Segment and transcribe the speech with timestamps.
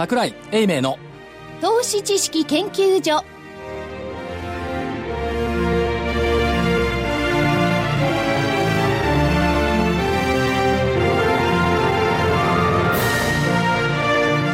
[0.00, 0.98] 桜井英明の。
[1.60, 3.22] 投資知識研究所。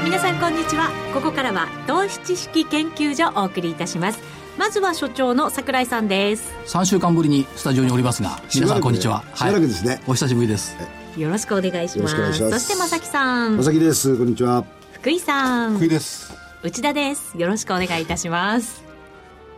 [0.05, 0.91] 皆さんこんにちは。
[1.15, 4.19] ここからは投資知識研究所をお送りいたします。
[4.59, 6.53] まずは所長の桜井さんです。
[6.67, 9.23] 3週間ぶりにスタジオにおりますが皆さんこんにちは。
[9.37, 10.03] しばらくですね。
[10.09, 10.77] お久しぶりです。
[11.17, 12.17] よろしくお願いします。
[12.51, 13.59] そして正木さん。
[13.59, 14.19] まさきです。
[14.19, 14.65] こんにちは
[15.07, 15.77] 福井さん。
[15.77, 16.35] 福井です。
[16.65, 17.39] 内田です。
[17.39, 18.83] よろしくお願いいたします。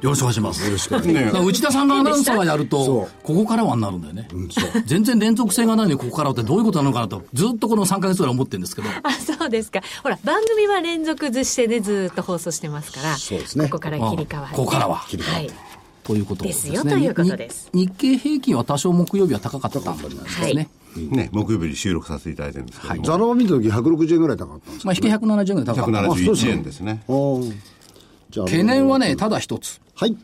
[0.03, 0.63] よろしくお願いします。
[0.67, 4.29] よろしくお願いしね内田さんがアナウンサーがやるとここからはになるんだよね、
[4.85, 8.91] 全然連続性がないのにここからはってどういうことなのかなとずっとこの3か月ぐらい思ってるんですけど。
[9.03, 9.81] あそうですか。
[10.03, 13.65] ほら番組は連続ずしてねずっと放送してますからそうですね。
[13.71, 14.55] ここから切り替わって。
[14.55, 15.07] ここからは。
[15.09, 15.49] 切り替わって。
[15.49, 15.59] はい。
[16.05, 17.71] ということですよということです。
[17.73, 26.01] に日経平均は多少木曜日は高かったんですね、はいね、木曜日に収録させていただいてるんですけども、ザラを見た時160円ぐらい高かったんですまあ引け170円ぐらい高かった。
[26.11, 27.03] 171円ですね。
[28.31, 29.81] じゃあ懸念はねただ一つ。
[29.95, 30.17] はい。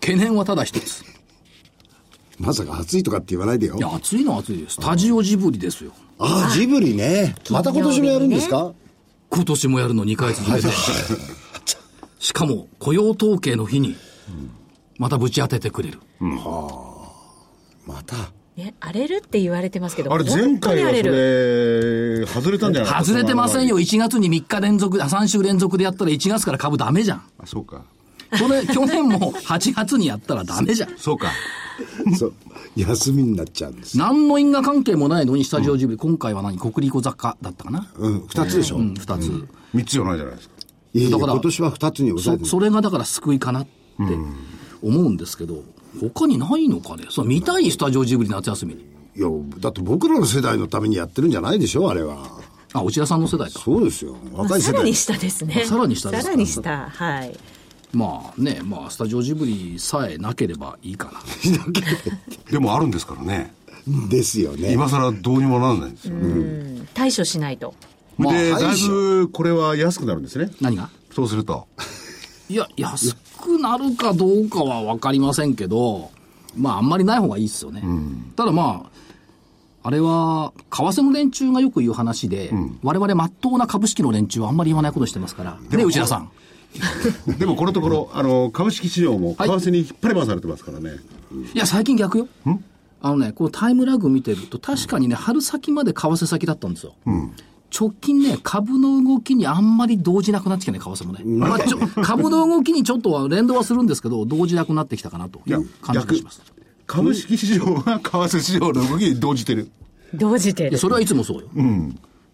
[0.00, 1.04] 懸念はただ一つ。
[2.38, 3.76] まさか暑いとかって言わないでよ。
[3.76, 4.74] いや暑いのは暑いです。
[4.74, 5.92] スタジオジブリですよ。
[6.18, 7.34] ああジブリね。
[7.50, 8.72] また今年もやるんですか？
[9.28, 10.68] 今年もやるの2回続けて
[12.18, 13.96] しかも雇用統計の日に
[14.98, 16.00] またぶち当ててくれる。
[17.86, 18.16] また
[18.56, 23.76] ね、荒れるって言われてますけどあれ、前回はそ荒れ外れたんじゃない外れてませんよ。
[23.76, 27.22] あ1月に3日連続、あ3週連続でやったら1月から株ダメじゃん。
[27.44, 27.84] そうか。
[28.38, 30.90] 去年、去年も8月にやったらダメじゃん。
[30.96, 31.30] そうか。
[32.18, 32.34] そう
[32.74, 36.58] 休みになっちゃうんです何の因果関係もないのに、スタジオジブリ、今回は何？
[36.58, 37.92] 国立雑貨だったかな？
[37.96, 39.46] うん二つでしょうん、2つ。
[39.74, 40.54] 3つじゃないじゃないですか。
[40.94, 43.70] いやいやだから今年は二つに抑えそ、てそれがだから救いかなって
[44.82, 45.62] 思うんですけど、
[46.00, 47.06] 他にないのかね？
[47.10, 48.96] そう、見たいスタジオジブリ夏休みに。
[49.16, 49.28] いや
[49.60, 52.28] だって僕らの世代のためにやってるんじゃないでしょあれは
[52.74, 53.60] あ、内田さんの世代か。
[53.60, 57.38] そうですよ若い世代さらに下ですねさらに下ですかさらに下はい
[57.92, 61.22] まあね、まあ、スタジオジブリさえなければいいかな。
[62.50, 63.54] でもあるんですからね。
[64.10, 66.14] ですよね今更どうにもならないんですよ。
[66.14, 67.74] うん対処しないと
[68.18, 70.50] まあで、だいぶこれは安くなるんですね。
[70.60, 70.90] 何が？
[71.14, 71.66] そうすると。
[72.48, 76.10] いや、安くなるかどうかは分かりませんけど、
[76.56, 77.82] まあ、あんまりない方がいいですよね。
[78.36, 78.96] ただまあ、
[79.86, 82.50] あれは、為替の連中がよく言う話で、
[82.82, 86.30] 我々まっとうな株式の連中はあんまり言わないことしてますから、ね、内田さん。
[87.38, 90.96] でもこのところ、あの、株式市場も為はい替に引っ張り回されてますからね。
[91.54, 92.28] いや、最近逆よ。
[93.00, 96.94] あのね、このタイムラグ見てると、確かにね、春先まで為替先だったんですよ。
[97.74, 101.24] 直近ね、株の動きにあんまり動じなくなってきたね、為替もね。
[101.24, 106.42] まあ、ちょ 株の動きにちょっとは連動はするんですけど、動じなくなってきたかなという感じがします。
[106.86, 109.70] 株式市場が為替市場の動きに動じてる。
[110.14, 111.48] 動じてるそれはいつもそうよ。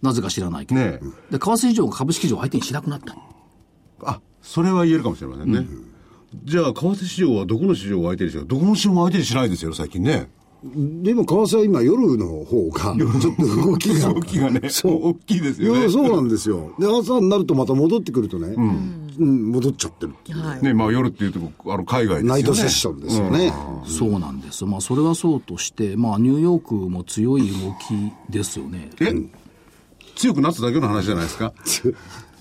[0.03, 0.81] なぜか知らないけど。
[0.81, 1.01] ね
[1.31, 3.17] で、為替市場が株式市場を相手にしなくなった。
[4.05, 5.67] あ、それは言えるかもしれませんね。
[6.45, 10.29] じゃあ、為替市場はどこの市場を相手にしようどこの市場も相手にしないですよ、最近ね。
[10.65, 14.15] でも為替は今夜の方がちょっと動きが。
[14.15, 15.09] 動きがね、そう。
[15.09, 15.83] 大きいですいよね。
[15.85, 16.73] やそうなんですよ。
[16.79, 18.61] で朝になるとまた戻ってくるとね、う
[19.25, 19.51] ん。
[19.51, 20.39] 戻っちゃってるっていう。
[20.39, 20.63] はい。
[20.63, 21.41] ね、まあ夜っていうと、
[21.73, 22.29] あの、海外ですよね。
[22.29, 23.53] ナイトセッションですよね、
[23.85, 24.65] そうなんです。
[24.65, 28.91] まあ、それはそうとして、まあ、ニューヨークも強い動きですよね。
[29.01, 29.13] え、
[30.15, 31.53] 強くなっただけの話じゃないですか？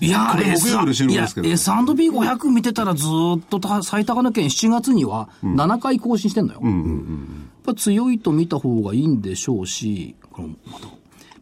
[0.01, 6.61] いやこれ木曜日の収録ですけど S&P500 見てたらずーっとた最高値圏7月には7回更新してんのよ。
[6.63, 6.73] やっ
[7.63, 10.87] ぱ強いと見た方がいいんでしょうし、このまた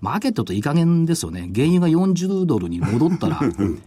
[0.02, 1.50] マーケットといい加減ですよね。
[1.54, 3.42] 原油が40ドルに戻ったら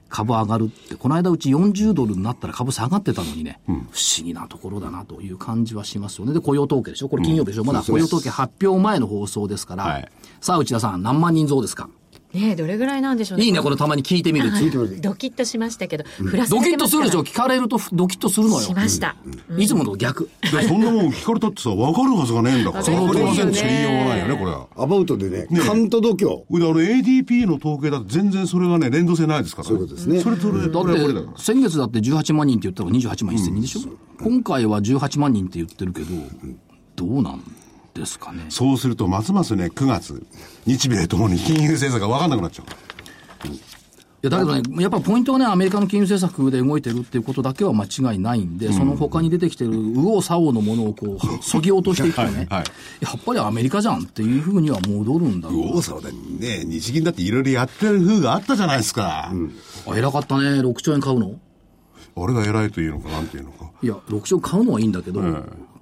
[0.09, 3.83] 株上がるって、この間うち40ドルになったら株下がってたのにね、不思
[4.23, 6.33] 議なところだなという感じはしますよね。
[6.35, 7.09] で、雇用統計でしょ。
[7.09, 9.85] これ金曜日でしょ、まだ雇用統計発表前の放送ですから。
[9.85, 10.09] はい。
[10.41, 11.89] さあ、内田さん、何万人増ですか？
[12.35, 14.51] ねえどれぐらいなんでしょういいね、これたまに聞いてみる。
[14.51, 14.71] はい。
[15.01, 17.21] ドキッとしましたけど振らさドキッとするでしょ。
[17.21, 18.61] 聞かれるとドキッとするのよ。
[18.61, 19.17] しました。
[19.59, 20.31] いつもの逆。
[20.67, 22.85] そんなもん聞かれたってさ、分かるはずがねえんだから。
[22.85, 22.95] そう。
[22.97, 24.67] 分かりませんしか言いようがないよね、これは。
[24.77, 26.25] アバウトでねカント度胸。
[26.25, 29.75] これであの ADP の統計だと全然それがね、連動性ないですからね。
[29.77, 30.21] そういうことですね。
[30.21, 33.81] それとそれ、だって、先月だって18万人って言ったら28万1000人でしょ、
[34.23, 36.07] 今回は18万人って言ってるけど、
[36.97, 37.43] どうなん？
[37.95, 38.47] ですかね。
[38.49, 40.27] そうすると、ますますね、9月、
[40.67, 42.67] 日米ともに金融政策が分かんなくなっちゃう。
[43.49, 52.65] いや、だけどね、やっぱポイントはね、アメリカの金融政策で動いてるっていうことだけは間違いないんで、その他に出てきてる右往左往のものをこう、そぎ落としていくとね、はいはい
[53.01, 55.79] やっぱりアメリカじゃんっていうふうには戻るんだろう。
[55.79, 59.33] 大沢でね、日銀だっていろいろやってる風があったじゃないですか。
[59.89, 61.35] あ偉かったね、6兆円買うの？
[62.15, 63.71] 俺が偉いというのか、なんていうのか。
[63.83, 65.21] いや、6兆円買うのはいいんだけど、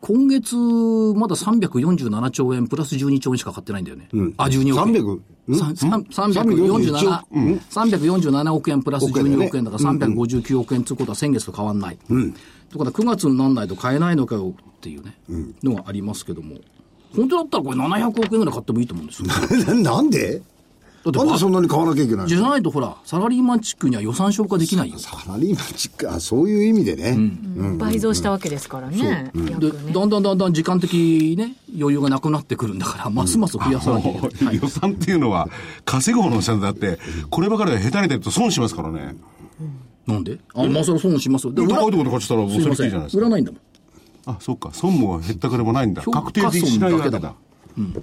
[0.01, 4.09] 今月、まだ347兆円プラス12兆円しか買ってないんだよね。
[4.39, 5.21] あ、12億円。
[5.59, 6.03] ささん
[6.33, 7.25] 347、
[7.71, 11.99] 347億円プラス12億円だから359億円ということは先月と変わんない。
[12.09, 12.15] う
[12.73, 15.19] ことは9月にならないと買えないのかよっていうね、
[15.63, 16.57] のがありますけども。
[17.15, 19.75] 本当だったらこれ700億円ぐらい買ってもいいと思うんですよ。
[19.83, 20.41] なんで？
[21.03, 24.99] なんでそんなに買わなきゃいけないじゃのないとほら、サラリーマンチックには予算消化できないよ。
[24.99, 27.17] サラリーマンチック、あ、そういう意味でね。
[27.79, 29.31] 倍増したわけですからね。
[29.35, 34.45] で、約ねだんだんだんだん時間的ね、余裕がなくなってくるんだから、ますます増やさなきゃいけない。
[34.47, 35.49] はい予算っていうのは
[35.87, 36.99] 稼ぐ方の予算だって、
[37.31, 39.17] こればかりは下手に出ると損しますからね。
[40.07, 40.39] なんで？
[40.55, 41.53] あ、まあそれ損しますよ。
[41.53, 43.21] で高いところで買ってたらもうそれいませんりじゃないですか。
[43.21, 43.61] 売らないんだもん。
[44.27, 44.71] あ、そっか。
[44.75, 46.03] 損も減ったくれもないんだ。
[46.03, 48.01] 確定的しないわけだ損だ。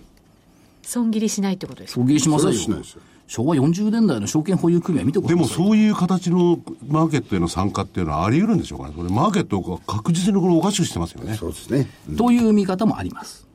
[0.87, 2.01] 損切りしないってことですか？
[2.01, 2.81] 送迎しませんよ。
[3.27, 5.47] 昭和40年代の証券保有組合見てこでもい。
[5.49, 8.93] そういう形のマーケットへの参加っていうのはあり得るんでしょうかね。
[8.95, 11.35] これマーケットを確実にこれおかしくしてますよね。
[11.35, 11.89] そうですね。
[12.17, 13.45] という見方もあります。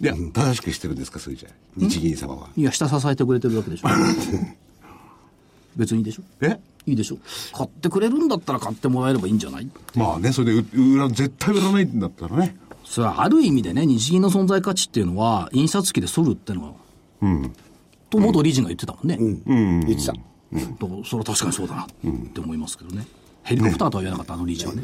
[0.00, 1.48] いや、正しくしてるんですか、それじゃ。
[1.76, 2.48] 日銀様は。
[2.56, 3.88] いや、下支えてくれてるわけでしょ。
[5.76, 6.58] 別にいいでしょえ？
[6.86, 7.18] いいでしょ
[7.52, 9.68] 買ってくれるんだったら買ってもらえればいいんじゃない？
[9.94, 12.56] まあね、それでう売ら絶対売らないんだったらね。
[12.86, 16.76] それはある意味でね、日銀の存在価値っていうのは、印刷機で反るっていうの
[17.20, 17.50] は、
[18.08, 19.18] と元理事が言ってたもんね。
[19.86, 20.14] 言ってた。
[20.78, 21.86] とそれは確かにそうだなっ
[22.32, 23.06] て思いますけどね。
[23.42, 24.82] ヘリコプターとは言わなかった、あの理事はね。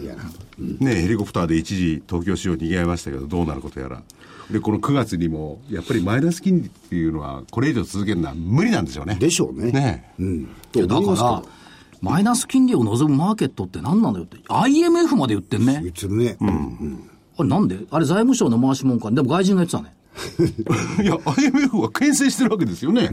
[0.58, 4.02] ね、ヘリコプターで一時東京市場にぎわいましたけど、どうなることやら。
[4.50, 9.14] で、この9月にも、やっぱりマイナス金利っていうのは、これ以上続けるのは無理なんでしょうね。
[9.16, 9.72] でしょうね。
[9.72, 10.49] ねうん。
[10.75, 11.43] いや、だから、
[12.00, 14.37] マイナス金利を望むマーケットって何なのよって。
[14.49, 15.90] IMF まで言ってんね言。
[15.90, 16.37] ってるね。
[16.40, 17.10] うん。
[17.37, 17.79] あれなんで？
[17.90, 19.11] あれ財務省の回しもんか。
[19.11, 19.94] でも外人が言ってたね。
[21.02, 23.11] いや、IMF は牽制してるわけですよね。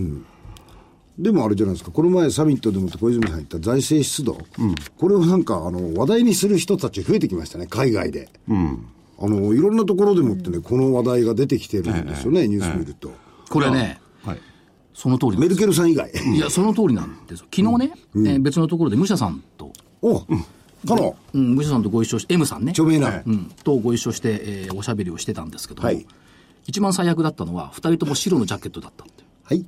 [1.17, 4.37] でもあれじゃないですか、この前サミットでもって小泉さん言った財政出動、
[4.97, 8.29] これをなんかあの話題にする人たち増えてきましたね、海外で。
[9.21, 13.11] あのいろんなところでもってね、この話題が出てきてるんですよね、ニュース見ると。
[13.49, 14.39] これね、はい。
[14.93, 16.09] その通りメルケルさん以外。
[16.33, 17.47] いや、その通りなんですよ。
[17.53, 20.25] 昨日ね、えー別のところで武者さんと、お
[20.87, 22.71] かの、うん、武者さんとご一緒して、M さんね。
[22.71, 23.21] 著名な。
[23.25, 26.05] うん、とご一緒して、えーおしゃべりをしてたんですけども、はい
[26.67, 29.23] 一番最悪だったのは、二人とも白のジャケットだったって。
[29.43, 29.65] はい。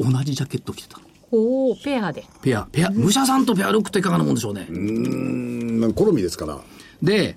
[0.00, 1.04] 同じジャケット着てたの。
[1.30, 2.24] おおペアで。
[2.40, 4.66] ペア、ペア、武者さんとペアルックっていかがなもんでしょうね。
[4.68, 6.58] うん、まあ好みですから。
[7.02, 7.36] で、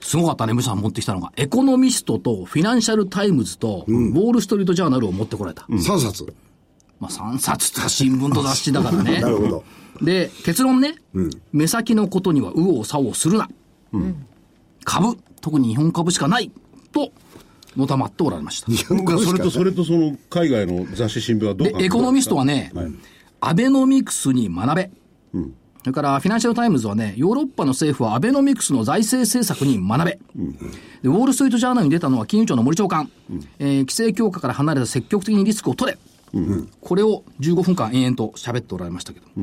[0.00, 5.62] すごかったね、武者さん持ってきたのが、エコノミストとフィナンシャルタイムズと、ウォールストリートジャーナルを持ってこられた。
[5.62, 6.32] 3冊。
[7.00, 9.20] まあ3冊とか新聞と雑誌だからね。
[9.20, 9.64] なるほど。
[10.02, 10.96] で、結論ね、
[11.52, 13.48] 目先のことには右往左往するな。
[14.84, 16.50] 株、特に日本株しかない、
[16.92, 17.12] と、
[17.76, 18.70] のたまっておられました。
[18.72, 18.94] そ
[19.32, 22.72] れと、それとその海外の雑誌新聞はどうで、エコノミストはね、
[23.40, 24.90] アベノミクスに学べ。
[25.80, 30.12] それから、フィナンシャルタイムズはね、ヨーロッパの政府はアベノミクスの財政政策に学べ。
[30.12, 33.10] で、ウォール・ストリート・ジャーナルに出たのは金融庁の森長官。
[33.58, 35.98] えー規制強化から離れた積極的にリスクを取れ。
[36.80, 39.26] これを15分間延々と喋っておられましたけど。
[39.36, 39.40] へ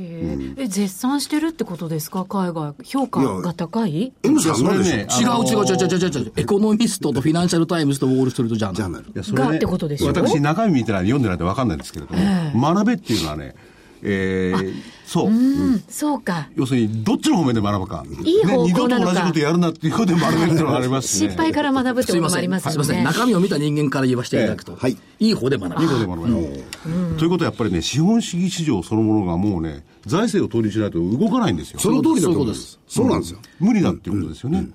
[0.00, 0.54] ー。
[0.62, 2.24] え、絶賛してるってことですか？
[2.24, 2.74] 海外。
[2.84, 4.64] 評価が高い？M さん。
[4.64, 6.32] なんでしょね違う違う違う違う違う違う。
[6.36, 8.76] エコノミストとフィナンシャルタイムズとウォール・ストリート・ジャーナル。
[8.76, 9.06] ジャーナル。
[9.06, 13.54] いやそれねがってことでしょ私、中身見てない読んでないと分かんないんですけれども、学べっていうのはね、
[14.02, 15.28] えーそう。
[15.28, 16.50] うん、そうか。
[16.54, 18.04] 要するに、どっちの方面で学ぶか。
[18.24, 21.30] いい方向ね二度となのか同じことやるなっていうことで学べるっていうのがありますしね。
[21.30, 22.72] 失敗から学ぶってこともありますよね。
[22.72, 23.04] すいません。
[23.04, 24.72] 中身を見た人間から言わせていただくと。
[24.72, 25.82] ええはいいい方で学ぶ。
[25.82, 27.16] いいことで学べる。
[27.16, 31.80] ということはやっぱりね、資本主義市場そのものがもうね、財政を統理しないと動かないんですよ。
[31.80, 32.78] その通りだと思いまそうですす。
[32.86, 33.38] そうなんですよ。
[33.60, 34.68] 無理だっていうことですよね。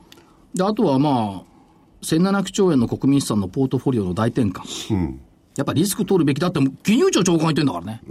[0.55, 4.95] で、あとはまあ、1700兆円の国民資産のポートフォリオの大転換。
[4.95, 5.19] うん。
[5.55, 8.01] やっぱリスク取るべきだって、金融庁長官言ってんだからね。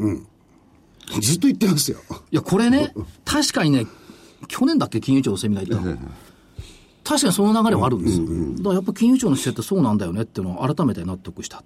[1.20, 1.98] ずっと言ってますよ。
[2.30, 2.94] いや、これね、
[3.24, 3.86] 確かにね、
[4.48, 5.96] 去年だっけ金融庁のセミナー行ったの。
[7.04, 8.26] 確かにその流れはあるんですよ。
[8.58, 11.62] だからやっぱ金融庁の姿勢ってそうなんだよねっていうのを改めて納得した。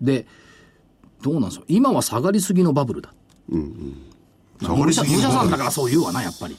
[0.00, 0.26] で、
[1.22, 1.64] どうなんですよ。
[1.68, 3.14] 今は下がりすぎのバブルだ。
[4.60, 6.56] 下がりすぎ武者さんだるからそう言うわな、やっぱり。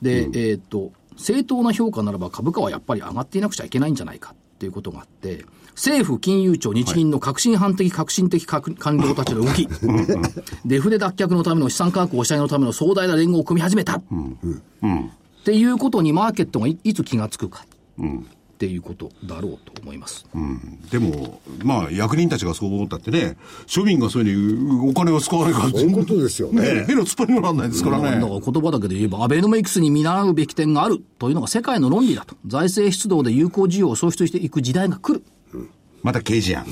[0.00, 9.66] で、えっ、と、正当な評価ならば株価はやっぱり上がっていなくちゃいけないんじゃないかっていうことがあって、政府、金融庁、日銀の革新犯的、革新的官官僚たちの動き、
[10.64, 13.96] デフレ脱却のための資産価格押し上げのための壮大な連合を組み始めた。
[13.96, 14.00] っ
[15.44, 17.66] ていうことにマーケットがいいつ気がつくか。
[18.62, 20.24] っていうことだろうと思います。
[20.92, 28.40] でも、まあ、役人たちがそう思ったってね、庶民がそういうふうにお金を使わないから、そういうことですよねね、目の突っ張りにもならないですからだからね。
[28.40, 32.36] 言葉だけで言えば、アベノミクスに見習うべき点があるというのが世界の論理だと。
[32.46, 35.24] 財政出動で有効需要を創出していく時代が来る。
[36.04, 36.66] また刑事やん。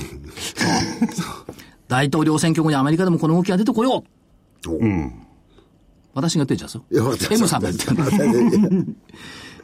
[1.88, 4.04] 大統領選挙後にアメリカでもこの動きが出てこよ
[4.68, 4.70] う。
[4.70, 5.12] うん。
[6.14, 6.84] 私が言ってんじゃんすよ。
[7.32, 8.92] M さんが言ってるんだ。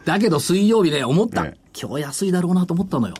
[0.06, 1.44] だけど水曜日ね、思った。
[1.44, 3.14] ええ今日安いだろうなと思ったのよ。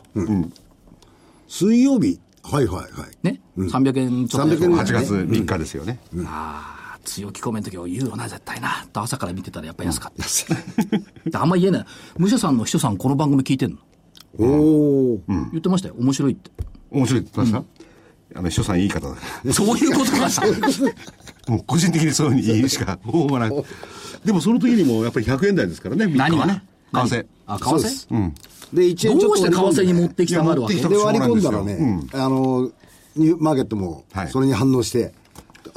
[1.47, 3.11] 水曜日、はいはいはい。
[3.21, 4.55] ね？300円ちょっと。
[4.55, 5.99] 300円ぐらい8月3日ですよね。
[6.25, 8.87] ああ、強気込めんときは言うよな、絶対な。
[8.91, 11.41] と朝から見てたらやっぱ安かった。
[11.41, 11.85] あんま言えない。
[12.17, 13.77] 武者さんの秘書さんこの番組聞いてんの？
[14.39, 15.95] おお、言ってましたよ。
[15.99, 16.49] 面白いって。
[16.89, 17.63] 面白いって言ってまし
[18.33, 19.53] た、あの、秘書さんいい方だ。
[19.53, 20.41] そういうことかさ。
[21.47, 23.63] もう個人的にそういうふうに言うしか方法がない。
[24.25, 26.63] でもその時にもやっぱり100円台ですからね、3日はね。
[26.93, 27.25] 為替。
[27.45, 28.07] あ、為そうで替す。
[28.73, 30.75] で、1円ちょっとどうして為替に持ってきたがるわけ？
[30.75, 32.69] で割り込んだらね、あの、
[33.15, 35.13] ニューマーケットもはいそれに反応して、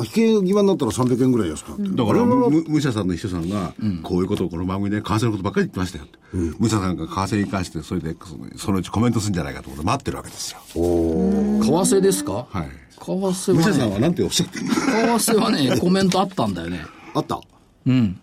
[0.00, 1.96] 引け際になったら300円ぐらい安くなって。
[1.96, 6.18] だから、む武者さんの秘書さんが、こういうことをこの番組で為替のことばっかり言ってましたよって。
[6.58, 10.58] 武者さんが為替に関して、それで、そのそのうちコメントするんじゃないかと思って待ってるわけですよ。
[10.74, 12.46] 為替ですか？
[12.50, 12.68] はい。
[12.98, 16.80] 為替武者さんはなんておっしゃって 為替はね、コメントあったんだよね。
[17.14, 17.40] あった
[17.86, 18.20] うん。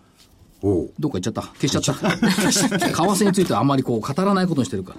[0.62, 1.42] どっか行っちゃった。
[1.60, 2.10] 消しちゃった。
[2.18, 2.18] 為
[2.92, 4.94] 替についてはあんまりこう語らないことにしてるか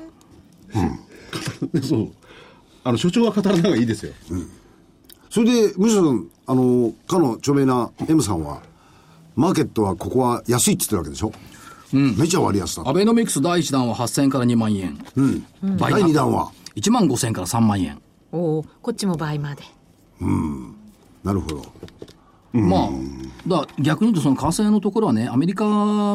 [0.74, 1.82] ら。
[1.84, 2.10] そう。
[2.84, 4.14] あの、所長は語らない方がいいですよ。
[5.30, 8.62] それで、むしろ、あの、かの著名な M さんは、
[9.36, 11.32] マーケットはここは安いって言ってるわけでしょ？
[11.94, 12.18] うん。
[12.18, 12.94] めちゃ割安だア。
[12.94, 14.98] ベノミクス第1弾は8000円から2万円。
[15.16, 15.46] うん。
[15.78, 18.00] 第2弾は？1万5000円から3万円。
[18.32, 19.64] おおこっちも倍まで
[21.24, 21.66] なるほど。
[22.52, 22.90] まあ、
[23.48, 25.66] だ逆に言うと、その為替のところはね、アメリカ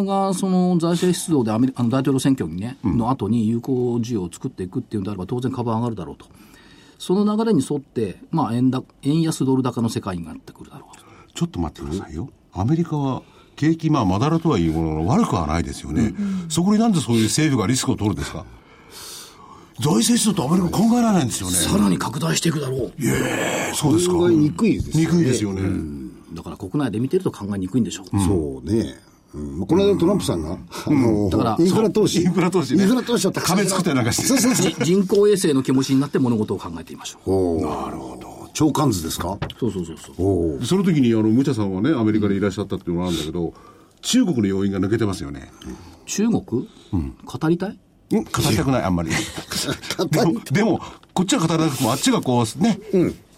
[0.02, 6.26] がその財政出動でアメリあの大統領選挙にね、の後に有効需要を作っていくっていうんであれば、当然株上がるだろうと。
[6.98, 11.04] その流れに沿って、まあ円だ、円安ドル高の世界になってくるだろうと。
[11.34, 12.28] ちょっと待ってくださいよ。
[12.52, 13.22] アメリカは、
[13.56, 16.12] 景気、まあ、まだらとはいうものの悪くはないですよね。
[16.48, 18.44] そこになんでそういう政府がリスクを取るんですか？
[19.80, 21.54] 財政出動とアメリカ考えられないんですよね。
[21.54, 22.92] さらに拡大していくだろう。
[23.00, 24.14] ええそうですか。
[24.14, 25.00] 考えにくいですよね。
[25.00, 26.03] 憎いですよね。
[26.34, 28.20] だから国内で見てると考えにくいんでしょう。
[28.20, 28.94] そうね。
[29.34, 32.22] うんまあこの間トランプさんが、あの、だからインフラ投資。
[32.22, 34.72] インフラ投資ねインフラ投資を壁作ったりなんかしてそうそうそう。
[34.72, 37.58] じ人工衛星の気持ちになって物事を考えてみましょう。
[37.58, 38.48] おなるほど。
[38.54, 39.36] 長官図ですか？
[39.58, 40.14] そうそうそうそう。
[40.18, 43.52] おおでその時に、あの、ムチャさんはね、アメリカにいらっしゃったっていうのがあるんだけど、
[44.02, 45.50] 中国の要因が抜けてますよね。
[46.06, 46.68] 中国、語
[47.48, 47.78] りたい？
[48.12, 49.10] うん語りたくない、あんまり。
[49.10, 50.80] でも、でも
[51.12, 52.78] こっちは語らなくても、あっちがこう、ね、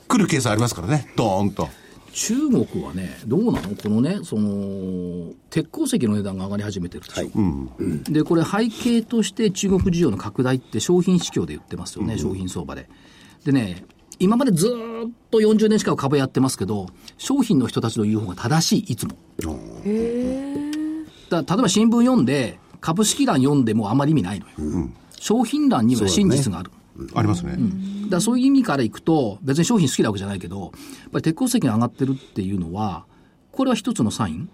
[0.07, 1.71] 来るケースありますからね、ドーンと。
[2.19, 3.77] 中国はね、どうなの？
[3.77, 8.11] このね、その、鉄鉱石の値段が上がり始めてるでしょ。
[8.11, 12.89] で、これ背景として中国需要の拡大って商品指標で言ってますよね、商品相場で。
[13.45, 13.85] でね、
[14.19, 16.87] 今までずーっと40年近く株やってますけど、
[17.19, 19.13] 商品の人たちの言う方が正しい、いつも。
[21.29, 24.89] だ例えば新聞読んで、株式欄読んでもあまり意味ないのよ。
[25.21, 26.71] 商品欄には真実がある。
[27.15, 27.53] ありますね。
[27.53, 30.71] だからそういう意味からいくと、別に商品好きなわけじゃないけど、やっ
[31.13, 33.07] ぱり鉄鉱石が上がってるっていうのは、
[33.53, 34.49] これは一つのサイン？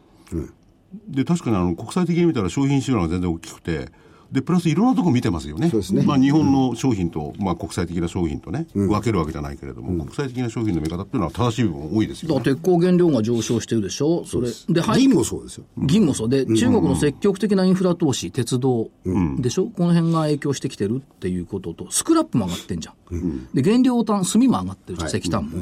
[1.08, 3.90] で、確かにあの、国際的に見たら商品収納が全然大きくて、
[4.32, 5.68] で、プラスいろんなとこ見てますよね。
[5.68, 6.02] そうですね。
[6.02, 12.34] まあ、日本の商品と、まあ、国際的な商品とね、分けるわけじゃないけれども、国際的な商品の見方っていうのは正しい部分多いですよね。
[12.36, 14.48] だから鉄鋼原料が上昇してるでしょ、それ。
[14.70, 15.02] ではい。
[15.02, 15.64] 銀もそうですよ。
[15.76, 16.28] 銀もそう。
[16.28, 18.90] で、中国の積極的なインフラ投資、鉄道
[19.38, 25.58] でしょ、この辺が影響してきてるっていうことと、スクラップも上がってんじゃん、で原料炭、炭も上がってるじゃん、石炭も。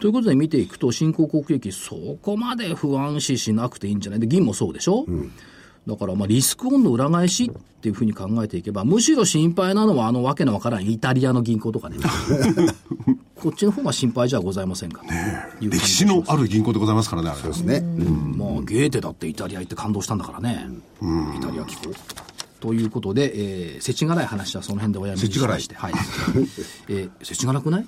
[0.00, 5.04] ということで見ていくと、新興国益、そこまで不安視しなくていいんじゃない、で銀もそうでしょ？
[5.86, 11.98] だからまあリスクオンの裏返しっていうふうに考えていけば、むしろ心配なのは、あのわけのわからんイタリアの銀行とかね、
[13.36, 17.42] こっちの方が心配じゃございませんか、いう感じ歴史のある銀行でございますからね、あれ。
[17.42, 17.80] ですね。
[17.80, 20.66] まあ、ゲーテだってイタリア行って感動したんだからね。
[21.36, 21.92] イタリア機構。
[22.64, 25.74] ということで、えー、世知辛い話はその辺でおやめにしまして。
[25.74, 25.92] はい。
[26.88, 27.86] えー、世知辛くない？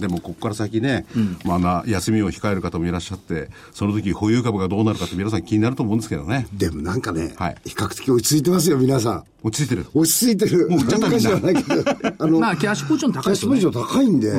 [0.00, 1.06] でもここから先ね、
[1.44, 6.48] まあまあ休みを控える方もいらっしゃって、その時保有株がどうなるかって皆さん気になると思うんですけどね。
[6.52, 9.24] でもなんかね、はい比較的落ち着いてますよ、皆さん。
[9.44, 9.86] 落ち着いてる。
[9.94, 10.68] 落ち着いてる。
[10.68, 11.84] もう売っちゃなんか知らないけど。
[12.18, 13.60] あの、まあ、キャッシュポジション高キャッいですよね。
[13.60, 14.36] シュポジション高いんで、比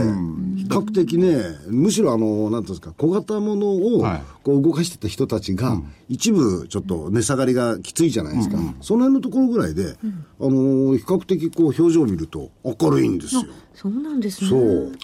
[0.70, 8.58] 較的ね、むしろあの、なんていうんですか、小型ものをはいこう動かしてた人たちが、一部ちょっと値下がりがきついじゃないですか。
[8.82, 9.96] その辺のところぐらいで、
[10.40, 13.44] あの、比較的こう表情を見ると明るいんですよ。
[13.74, 14.58] そうなんですねそ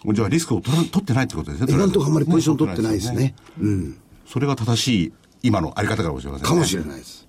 [0.09, 0.13] う。
[0.13, 1.73] じゃあリスクを取ら取ってないってことですね。
[1.73, 3.35] 今のところあんまりポジション取ってないですね。
[3.59, 3.97] うん。
[4.27, 6.49] それが正しい今のあり方かもしれませんね。
[6.49, 7.24] かもしれないです。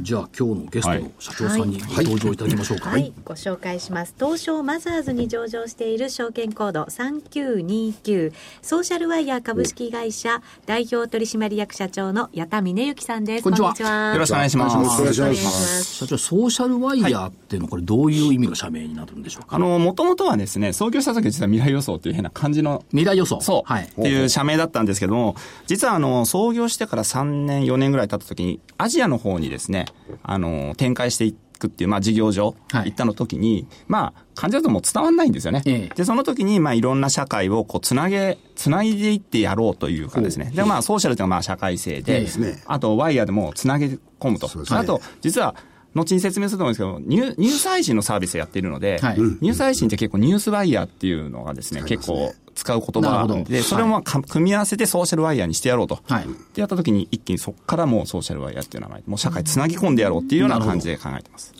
[0.00, 2.88] じゃあ、今日のゲストの社長さんにご登場いただきましょうか。
[2.88, 4.14] はい、ご紹介します。
[4.18, 13.42] 東証マザーズに上場している証券コード3929ソーシャルワイヤー株式会社代表取締役社長の矢田峰幸さんです。
[13.44, 14.12] こんにちは。
[14.14, 15.94] よろしくお願いします。
[15.96, 19.56] 社長、ソーシャルワイヤーっていうのは、これどういう意味の社名になるんでしょうか？
[19.56, 23.40] あの、もともとはですね、創業した時は実は未来予想っていう変な感じの未来予想。
[23.42, 23.84] そう、はい。
[23.84, 29.86] っていう社名だったんですけども、実はあの、創業してから3年、4年ぐらい経った時に、アジアの方にですね、
[30.22, 35.62] あの、展開していって、クっていう、まあ、事業所はい行ったの時に、まあ、感じだともう伝わんないんですよね。
[35.66, 40.52] ええで、その時に、まあ、いろんな社会をこう、つなげ、つないでいってやろうというかですね。
[40.54, 44.46] で、まあ、ソーシャルというのはまあ、社会性で、ですねあと、ワイヤーでもつなげ込むと。
[44.46, 45.54] ねあと、実は、
[45.96, 49.18] 後に説明すると思うんですけど、ニュニュース配信のサービスをやっているので、はい。
[49.18, 56.00] ニュース配信って結構ニュースワイヤーっていうのがですね、結構使う言葉で、それをまあか組み合わせてソーシャルワイヤーにしてやろうと。
[56.06, 56.24] はい。
[56.24, 61.54] ってやった時に一気にそこからもうソーシャルワイヤーっていう名前、もう社会つなぎ込んでやろうっていうような感じで考えてます。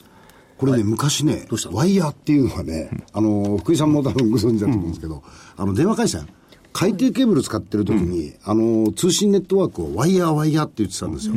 [0.58, 5.22] これね、昔ねどうした、のワイヤーっていうのはね、あの、福井さんも多分ご存知だと思うんですけど、
[5.56, 6.26] あの、電話回線、
[6.72, 11.34] 海底ケーブル使ってる時に、あの、通信ネットワークをワイヤーワイヤーって言ってたんですよ。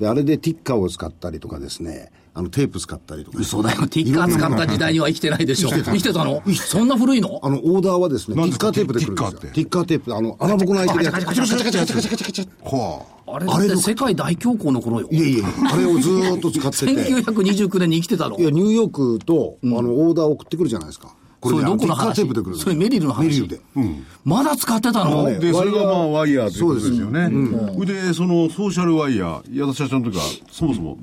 [0.00, 3.38] で、あれでティッカーを使ったりとかですね、あの、テープ使ったりとか。
[3.40, 3.86] 嘘だよ。
[3.86, 5.68] ティッカー使った時代には生きてないでしょ。
[5.68, 6.42] 生きてたの？
[6.52, 7.38] そんな古いの？
[7.44, 9.40] あの、オーダーはですね、ティッカーテープで来るんですよ。
[9.40, 11.10] ティッカーテープ、あの、穴ぼこの開いて。
[11.12, 13.36] カチャカチャカチャカチャカチャカチャカチャはあ。
[13.36, 15.08] あれって世界大恐慌の頃よ。
[15.12, 16.86] いやいやあれをずーっと使ってて。
[16.86, 21.14] 1929年に生きてたのいや、ニューヨークと、あの、オーダー送ってくるじゃないですか。
[21.40, 22.26] これ、どこの話
[22.56, 23.26] それメリルの話。
[23.26, 23.60] メリルで。
[23.76, 27.28] うん、まだ使ってたので、それがまあワイヤーということですよね。
[27.76, 30.98] そで、そのソーシャルワイヤー、矢田社長の時は、そもそも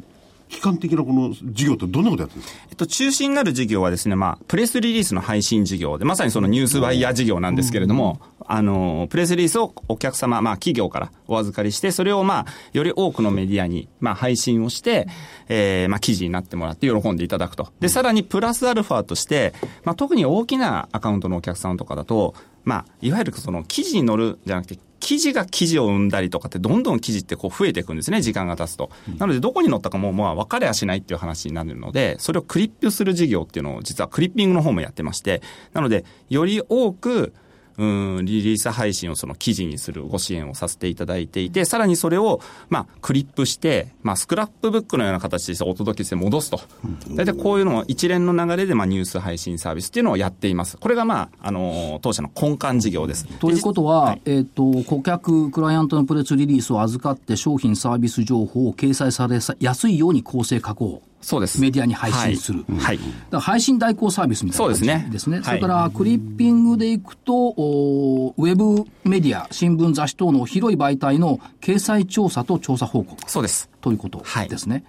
[0.52, 2.62] 機関的なこの事業ってどんなことやってるんですか？
[2.70, 15.08] えっと、中心になる事業はですね、まあ、プレスリリースの配信事業で、まさにそのニュースワイヤー事業なんですけれども、あの、プレスリリースをお客様、まあ、企業からお預かりして、それをまあ、より多くのメディアに、まあ、配信をして、
[15.48, 17.70] えー、まあ、記事になってもらって喜んでいただくと。
[17.80, 19.54] で、さらにプラスアルファとして、
[19.86, 28.92] まあ、特に大きなアカウントのお客さんとかだと、まあ、いわゆるその記事に載るじゃなくて、記事が記事を生んだりとかって、どんどん記事ってこう増えていくんですね、時間が経つと。
[29.18, 35.42] なので、どこに載ったかも、まあ、分かれやしないっていう話になるので、それをクリップする事業っていうのを、実はクリッピングの方もやってまして、
[35.74, 37.34] なので、より多く、
[37.82, 46.62] うん、リリース配信をその記事にするご支援をさせていただいていて、さらにそれを、まあ、クリップして、まあ、スクラップブックのような形でお届けして戻すと。
[47.10, 50.78] 大体こういうのを一連の流れで、まあ、ニュース配信サービスっていうのをやっています。
[50.78, 53.26] これが、まあ、あの、当社の根幹事業です。
[53.26, 61.02] ということは、はいえっ、と、顧客、クライアントのプレスリリースを預かって商品サービス情報を掲載されやすいように構成加工。
[61.22, 61.62] そうです。
[61.62, 62.66] メディアに配信する。
[62.80, 63.00] はい。
[63.32, 65.38] は配信代行サービスみたいな感じそうですねですね。
[65.38, 73.70] はいそれから、クリッピングでいくと、おウェブメディア、新聞、雑誌等の広い媒体の掲載調査と調査報告そうです。
[73.82, 74.84] ということはいですね。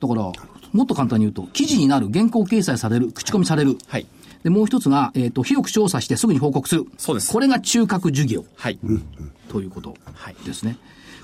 [0.00, 0.32] だから、
[0.72, 3.76] もっと簡単に言うと、記事になる、原稿掲載される、口コミされる。
[3.88, 4.06] はい。
[4.42, 6.86] で、もう一つが、えっ、と、広く調査してすぐに報告する。
[6.96, 8.78] そうですこれが中核授業はい。
[9.48, 9.94] ということ
[10.46, 10.78] ですね。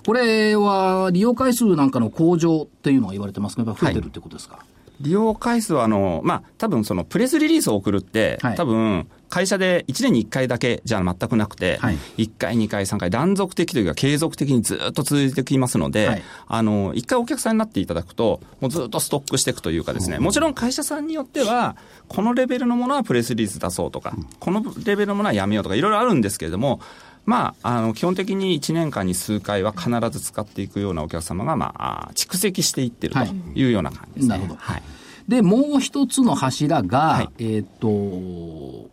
[0.07, 4.61] これは、利用回数なんかの向上っていうのが言われてますけど、増えてるってことですか、
[5.01, 8.57] 利用回数は、あの、まあ、多分そのプレスリリースを送るって、はい。
[8.57, 11.99] 多分会社で1年に1回だけじゃ全くなくて、はい。
[12.19, 16.23] 1回、2回、3回、断続的というか継続的にずっと続いてきますので、はい。
[16.47, 21.77] あの、1回お客さんになっていただくと、もうずっとストックしていくというかですね、もちろん会社さんによっては、
[22.09, 26.81] このレベルのものはプレスリリース出そうとか、このレベルのものはやめようとか、いろいろあるんですけれども、
[27.27, 34.29] まあ、あの、基本的に1年間に数回は必ず使っていくようなお客様が、まあ、あ蓄積していってるというような感じですね。
[34.29, 34.83] なるほどはい。
[35.29, 38.89] で、もう一つの柱が、はいえっ、と、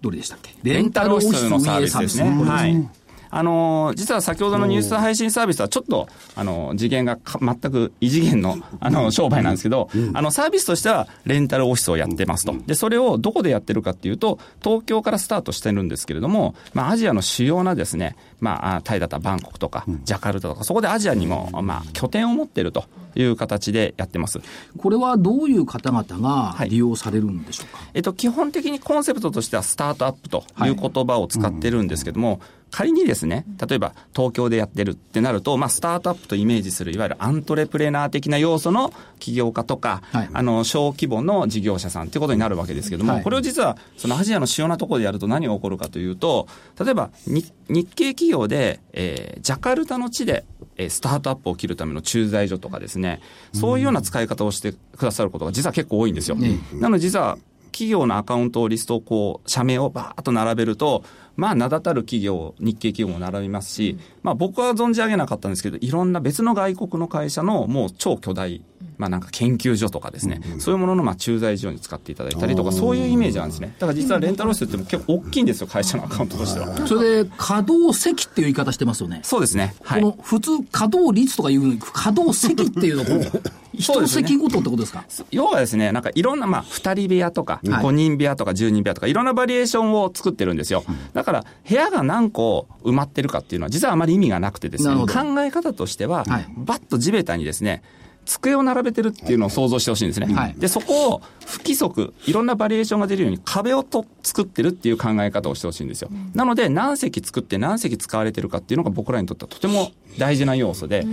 [0.00, 0.52] どれでしたっけ？
[0.64, 2.28] レンタルオフィスのサービスですね。
[2.44, 2.88] はい。
[3.34, 12.54] あのー実は先ほどのニュース配信サービスはちょっと、あのー次元がか全く異次元の、あの、商売なんですけど、あの、サービスとしてはレンタルオフィスをやってますと。
[12.66, 24.40] で、それをどこでやってるかっていうと、東京からスタートしてるんですけれども、まあ、アジアの主要なですね、まああ、タイだったらバンコクとか、ジャカルタとか、そこでアジアにも、まあ、拠点を持ってるという形でやってます。
[24.76, 26.70] これはどういう方々がはい。
[26.72, 32.40] 利用されるんでしょうか、えっと、基本的にコンセプトとしてはスタートアップという言葉を使ってるんですけども、
[32.72, 40.28] 仮にですね、例えば東京でやってるってなると、まあ、スタートアップとイメージする、いわゆるアントレプレナー的な要素の起業家とか、はい。
[40.32, 43.22] あの、小規模の事業者さんっていうことになるわけですけども、はい。
[43.22, 46.48] これを実は、そのアジアの主要なところでやると何が起こるかというと、
[46.82, 50.44] 例えば日日系企業で、えージャカルタの地で、
[50.76, 53.20] えースタートアップを切るための駐在所とかですね、
[53.52, 56.36] そういうような使い方をしてくださることが実は結構多いんですよ。
[56.72, 57.36] なので実は
[57.72, 61.02] 企業のアカウントをリストをこう、社名をバーッと並べると、
[61.36, 68.62] まあ名だたる企業、日系企業も並びますし、まあ僕は存じ上げなかったんですけど、いろんな別の外国の会社のもう超巨大、
[68.98, 73.74] まあなんか研究所とかですね、そういうもののまあ駐在所に使っていただいたりとか、そういうイメージなんですね。
[73.78, 76.86] だから実はレンタルオフィスっても結構大きいんですよ、会社のアカウントとしては。
[76.86, 79.20] それで、稼働席っていう言い方してますよね。
[79.24, 79.74] そうですね。
[79.82, 80.08] はいこ。
[80.08, 83.22] の普通、稼働率とかいうのに、稼働席っていうのを、
[83.74, 85.04] 一席ごとってことですか？
[85.30, 90.84] 要はですね、なんかいろんな、まあ、二人部屋とか、はい5人部屋とか10人部屋とか、いろんなバリエーションを作ってるんですよ。
[91.14, 96.46] だから、部屋が何個埋まってるかっていうのは、実はあまり意味がなくてですね、考え方としては、はい。
[96.56, 97.82] バッと地べたにですね、
[98.24, 100.32] 机を並べてるっていうのを想像してほしいんですね。
[100.32, 100.54] はい。
[100.56, 106.10] で、そこを不規則、いろんなバリエーションが出るように壁をと作ってるっていう考え方をしてほしいんですよ。
[106.34, 111.04] なので、何席作って何席使われてるかっていうのが僕らにとってはとても大事な要素で、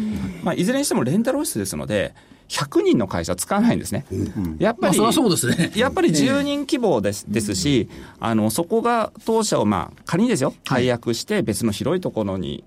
[0.43, 2.13] まあ、いずれにしてもレンタルオフィスですので、
[2.49, 4.05] 100人の会社使わないんですね。
[4.57, 5.71] やっぱり、まあそうですね。
[5.77, 7.87] やっぱり10人規模です,、ですし、
[8.19, 12.63] あの、そこが当社をまあ、仮にですよ、解約して別の広いところに、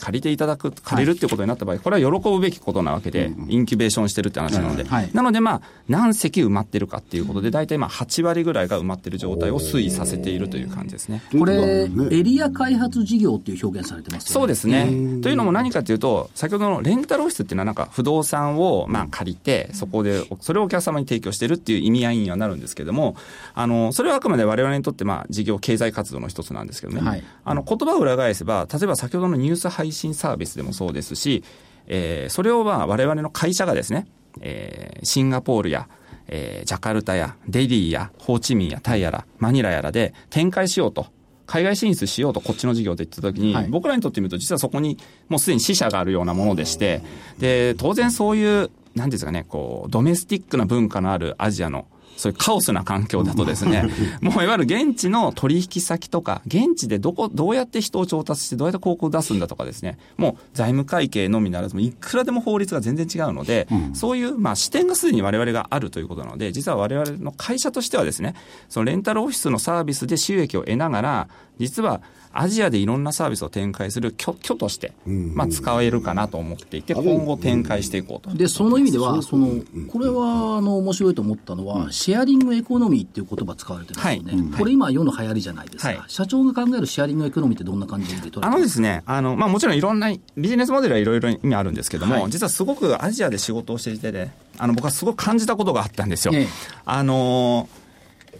[0.00, 5.10] 借りていただく、借りるっていうことになった場合、これは喜ぶべきことなわけで、インキュベーションしてるって話なので、はい。
[5.12, 11.22] なのでまあ、何席埋まってるかっていうことで、大体まあ、8割ぐらいが埋まってる状態を推移させているという感じですね。
[11.38, 14.34] これ、ねエリア開発事業っていう表現されてますよね。
[14.34, 14.86] そうですね。
[15.22, 23.16] というのも何かというと、先ほどのレンタルオフィスっていうのはなんか不動産をまあ借りて、そこで、それをお客様に提供してるっていう意味合いにはなるんですけども、
[23.54, 27.00] あの、それはあくまで我々にとってまあ事業経済活動の一つなんですけどね。
[27.00, 31.42] はいあの、言葉を裏返せば、例えば先ほどのニュース配信サービスでもそうですし、
[31.86, 34.06] えーそれをまあ我々の会社がですね、
[34.40, 35.88] えーシンガポールや、
[36.28, 41.06] えージャカルタやデリーやホーチミンやタイやらマニラやらで展開しようと。
[41.46, 47.02] 海外進出しようとこっちの事業で言ったときに、はい僕らにとってみると実はそこにもうすでに支社があるようなものでして、
[47.40, 51.86] で、当然そういう、なんですかね、こう、ドメスティックな文化のあるアジアの
[52.20, 53.88] そういうカオスな環境だとですね、
[54.20, 68.34] もういわゆる現地の取引先とか、現地でどこ、どうやって人を調達して、どうやって広告を出すんだとかですね、もう財務会計のみならず、いくらでも法律が全然違うので、そういう、まあ、視点がすでに我々があるということなので、実は我々の会社としてはですね、
[68.68, 78.34] そのレンタルオフィスのサービスで収益を得ながら、実はアジアでいろんなサービスを展開する拠拠として、まあ、使えるかなと思っていて、今後展開していこうと。
[78.36, 84.32] で、その意味では、その、これは、あの、面白いと思ったのは、シェアリングエコノミーっていう言葉使われてますよね。
[84.32, 84.58] はい。
[84.58, 85.88] これ今、世の流行りじゃないですか。
[85.88, 86.00] はい。
[86.06, 92.30] 社長が考えるシェアリングエコノミーってどんな感じであのですね、あの、まあもちろんいろんな、ビジネスモデルはいろいろ意味あるんですけども、はい。
[92.30, 96.34] 実はすごくアジアで仕事をしていてね、あの、僕はすごく感じたことがあったんですよ。
[96.34, 96.46] ええ。
[96.84, 97.80] あのー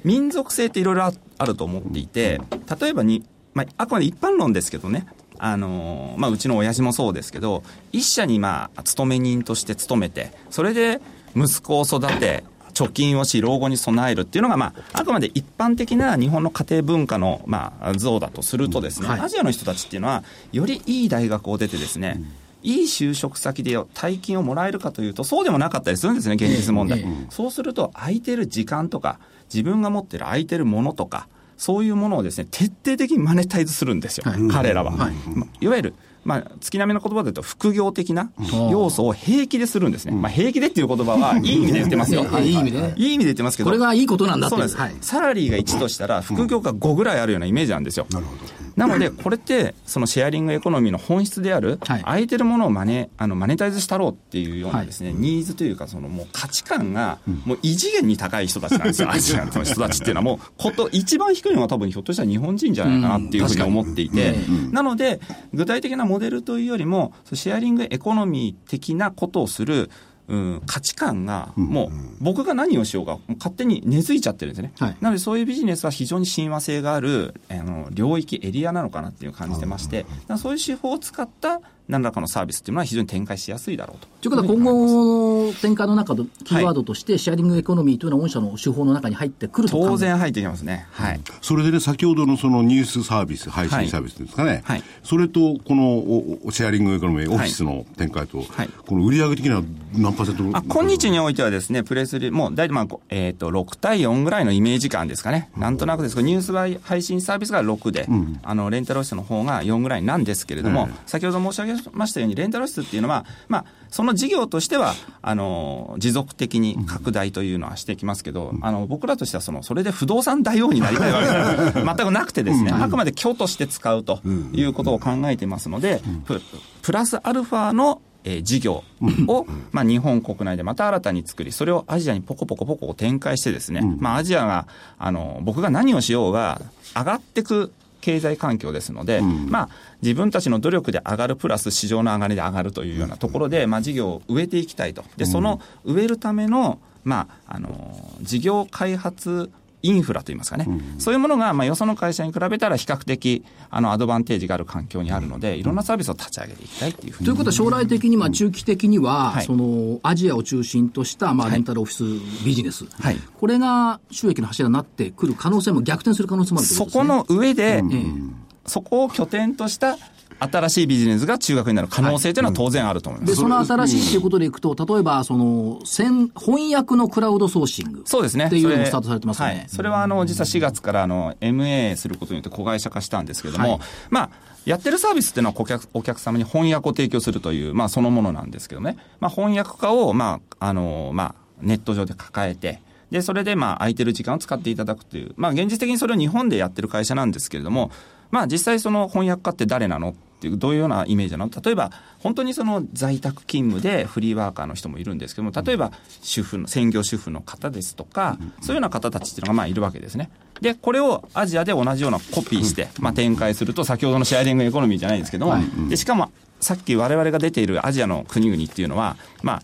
[0.04, 2.40] 民族性っていろいろああると思っていて、
[2.80, 5.06] 例えばに、まあ、あくまで一般論ですけどね、
[5.38, 11.00] あのーまあ、うちの親父もそうですけど、一社にまあ、勤め人として勤めて、それで
[11.34, 19.20] 息子を育て、貯金をし、老後に備えるっていうのが、まあ、あくまで一般的な日本の家庭文化の、まあ、像だとするとですね、はい。
[19.20, 22.22] アジアの人たちっていうのは、よりいい大学を出てですね、
[22.62, 27.00] いい就職先で大金をもらえるかというと、そうでもなかったりするんですね、現実問題。
[27.00, 29.18] ええそうすると、空いてる時間とか、
[29.52, 31.26] 自分が持ってる空いてるものとか、
[31.60, 34.92] そういうものをですね、徹底的にマネタイズするんですよ、はい彼らは。
[34.92, 35.94] はいまいわゆる、
[36.24, 38.30] まあ、月並みの言葉で言うと、副業的な
[38.70, 40.12] 要素を平気でするんですね。
[40.12, 42.24] まあ、平気でっていう言葉はいい意味で言ってますよ。
[42.40, 43.68] いい意味でねいい意味で言ってますけど。
[43.68, 48.06] これがいいことなんだっていううそなんです、はいサラリーが1としたら、副業が5ぐらいあるようなイメージなんですよ。
[48.10, 48.59] なるほど。
[48.76, 52.02] なので、これって、そのシェアリングエコノミーの本質である、はい。
[52.02, 64.34] 空いてるものをマネあのマネタイズしたろうっていうようなですね、ニーズというか、そのもう価値観が、もう異次元に高い人たちなんですよ、 アジアの人たちっていうのは、もうこと、一番低いのは多分ひょっとしたら日本人じゃないかなっていうふうに思っていて、
[64.70, 65.20] なので、
[65.52, 69.90] 具体的なモデルというよりも、シェアリングエコノミー的なことをする、
[70.30, 71.90] うん、価値観が、もう、
[72.20, 74.72] 僕が何をしようが、もう勝手に根付いちゃってるんですね。
[74.78, 74.96] はい。
[75.00, 80.06] なので、そういうビジネスは非常に親和性がある、あの、領域、エリアなのかなっていう感じてまして、
[80.38, 84.08] そういう手法を使った何らかのサービスっていうのは非常に展開しやすいだろうと。
[84.20, 90.86] ということは、今後の展開の中のキーワードとして、シェアリングエコノミーというのは、御社の手法の中に入ってくると当然入ってきますね。
[90.92, 91.20] はい。
[91.42, 94.82] それでね、先ほどのそのニュースサービス、配信サービスですかね、はい。
[95.02, 98.68] それとこのシェアリングエコノミー、オフィスの展開と、はい。
[98.86, 99.62] この売上的には
[99.94, 100.58] 何パーセント？
[100.58, 105.50] あ今日においてはですね、プレスリもう大体まあ、ごえっ、と、6対4ぐらいのイメージ感ですかね。
[105.56, 108.06] なんとなくですけど、ニュース配信サービスが6で、
[108.42, 124.20] あの、レンタルオフィスの方が4ぐらいなんですけれども、先ほど申し上げましたように、レンタルオフィスっていうのは、まあ、その事業としては、あの、持続的に拡大というのはしていきますけど、あの、僕らとしては、その、それで不動産大王になりたいわけでは全くなくてですね、あくまで居として使うと
[124.52, 126.40] いうことを考えていますので、プ
[126.82, 128.84] プラスアルファのえー事業
[129.28, 134.66] を、まあ、日本国内でまた新たに作り、それをアジアにポコポコポコ展開してですね、まあ、アジアが、
[134.98, 136.60] あの、僕が何をしようが、
[136.94, 139.68] 上がってく経済環境ですので、まあ、
[140.02, 145.04] 自分たちの努力で上がるプラス市場の上がりで上がるというようなところで、まあ、事業を植えていきたいと。
[145.16, 149.50] で、その植えるための、まあ、あの、事業開発
[149.82, 150.66] インフラといいますかね、
[150.98, 157.26] そういうものが、まあ、よその会社に比べたら比較的、あの、アドバンテージがある環境にあるので、いろんなサービスを立ち上げていきたいっていうふうに。
[157.26, 159.46] ということは、将来的に、まあ、中期的には、はい。
[159.46, 162.84] その、アジアを中心とした、まあ、レンタルオフィスビジネス。
[163.00, 163.16] はい。
[163.38, 167.24] これが収益の柱になってくる可能性も逆転する可能性もあるというそことですね。
[167.24, 169.96] この上で、ええそこを拠点とした
[170.40, 173.32] 新しいビジネスが中核になる可能性というのは当然あると思います。
[173.32, 178.02] で、その新しいっていうことでいくと、例えば、その、先翻訳のクラウドソーシング。
[178.06, 178.46] そうですね。
[178.46, 179.54] っていうのもそれスタートされてますよね。
[179.54, 179.64] はい。
[179.68, 184.30] それは、あの、実は4月から、あの、MA することによって子会社化したんですけれども、はいまあ、
[184.64, 188.96] やってるサービスっていうのは顧客お客様に翻訳を提供するという、まあ、そのものなんですけどね。
[189.20, 197.90] まあ、翻訳家を、まあ、あの、まあ、ネット上で抱えて、で、それで、まあ、空いてる時間を使っていただくという、まあ、現実的にそれを日本でやってる会社なんですけれども、
[198.30, 201.50] まあ、実際その翻訳家って誰なのっていう、どういうようなイメージなの？
[201.62, 210.30] 例えば、本当にその在宅勤務でフリーワーカーの人もいるんですけども、例えば、主婦の、専業主婦の方ですとか、そういうような方たちっていうのがまあいるわけですね。
[210.60, 215.56] で、これをアジアで同じようなコピーして、まあ展開すると、先ほどのシェアリングエコノミーじゃないんですけども、
[215.88, 219.62] で、しかも、さっき我々が出ているアジアの国々っていうのは、まあ、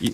[0.00, 0.12] い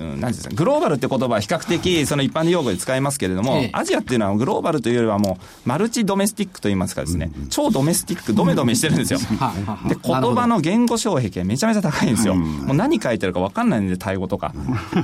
[0.00, 9.18] うんなんですか、グローバルって言葉は比較的その一般用語で使いますけれども、ええアジアっていうのはグローバルというよりはもうマルチドメスティックと言いますかですね、超ドメスティック、ドメドメしてるんですよ。
[9.88, 12.34] で、言葉の言語障壁がめちゃめちゃ高いんですよ。
[12.34, 14.52] もう何書いてあるか分かんないんで、タイ語とか。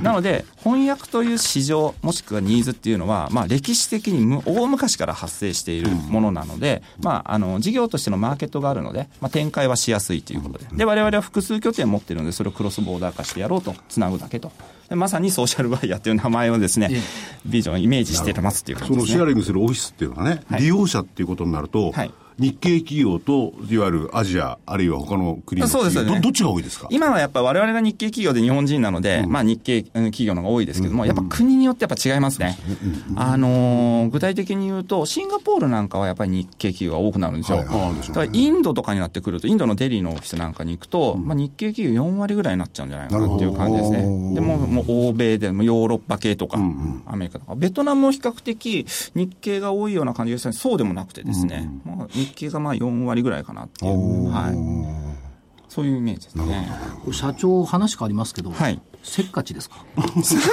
[0.01, 10.65] なので、翻訳という市場、もしくはニーズっていうのは、まあ歴史的にむ大昔から発生しているものなので、まあ、あの、事業としてのマーケットがあるので、まあ展開はしやすいということで。
[10.73, 14.51] で、我々は複数拠点を持っているので、それをクロスボーダー化してやろうと、つなぐだけと。
[14.93, 16.87] でまさにソーシャルバイヤーという名前をですね、
[17.47, 19.07] ビジョン、イメージしてますっていう感じですね。
[19.07, 26.15] そのシェアリングするオフィスっていうのはね、利用者っていうことになると、はい日系企業といわゆるアジア、あるいは他の国のそうですよね。
[26.15, 26.87] どどっちが多いですか？
[26.91, 32.57] 今はやっぱ我々が日系企業で日本人なので、まあ日系うん企業の方が多いですけども、やっぱ国によってやっぱ違いますね。
[33.15, 37.59] あのー具体的に言うと、シンガポールなんかはやっぱり日系企業が多くなるんですよ。
[37.59, 38.07] はいはい。
[38.07, 43.99] だからインドとかになってくると、インドのデリーのオフィスなんかに行くと、まあ日系企業4割ぐらいになっちゃうんじゃないかなっていう感じですね。
[44.33, 46.57] でも、もう欧米でもヨーロッパ系とか、
[47.05, 50.47] アメリカとか、ベトナムも比較的日系が多いような感じです。
[50.47, 50.53] ね。
[50.53, 54.29] そうでもなくてですね、まあ日系がまあ4割ぐらいかなっていう。
[54.29, 55.13] はい。
[55.69, 56.69] そういうイメージですね。
[57.11, 58.79] 社長、話変わりますけど、はい。
[59.01, 59.83] せっかちですか？
[59.95, 60.01] そ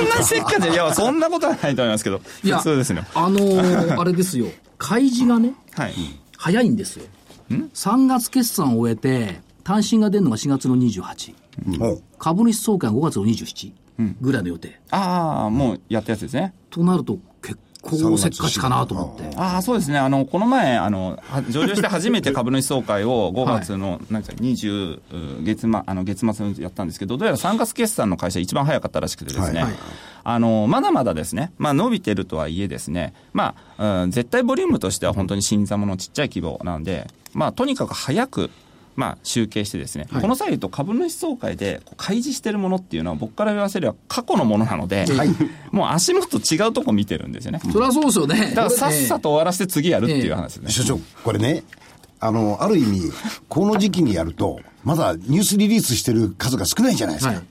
[0.05, 0.69] んなせっかち？
[0.71, 2.21] いや、そんなことはないと思いますけど。
[2.43, 3.03] いや、そうですね。
[3.15, 4.47] あのー あれですよ、
[4.79, 5.93] 開示がね、はい。
[6.39, 7.05] 早いんですよ。
[7.51, 11.35] 3月決算を終えて、単身が出るのが4月の28。
[11.81, 13.73] お株主総会が5月の27
[14.23, 14.81] ぐらいの予定。
[14.91, 16.55] ああ、もうやったやつですね。
[16.71, 19.37] となると、結構せっかちかなと思って。
[19.37, 19.99] ああ、そうですね。
[19.99, 29.73] あの、この前、あの、は 上場して初めて株主総会を5月の、なんですか、20、月末、あの、月末にやったんですけど、どうやら3月決算の会社一番早かったらしくてですね、はい。
[30.25, 38.51] あの、まだまだですね、まあ伸びてるとはいえですね、まあ、うん、絶対ボリュームとしては本当に新参者のちっちゃい規模なんで、まあ、とにかく早く、
[38.97, 45.07] まあ、集計してですね、この際言うと株主総会で開示してるものっていうのは僕から言わせれば過去のものなので、
[45.71, 47.61] もう足元違うとこ見てるんですよね。
[47.73, 48.51] それはそうですよね。
[48.51, 49.21] だからさっさと。
[49.21, 50.85] と終わらせて次やるっていう話ですね。
[50.85, 51.63] 所長、これね、
[52.19, 53.13] あの、ある意味、
[53.49, 57.33] この時期にやると、まだニュースリリースしてる数が少ないじゃないですか。
[57.33, 57.43] はい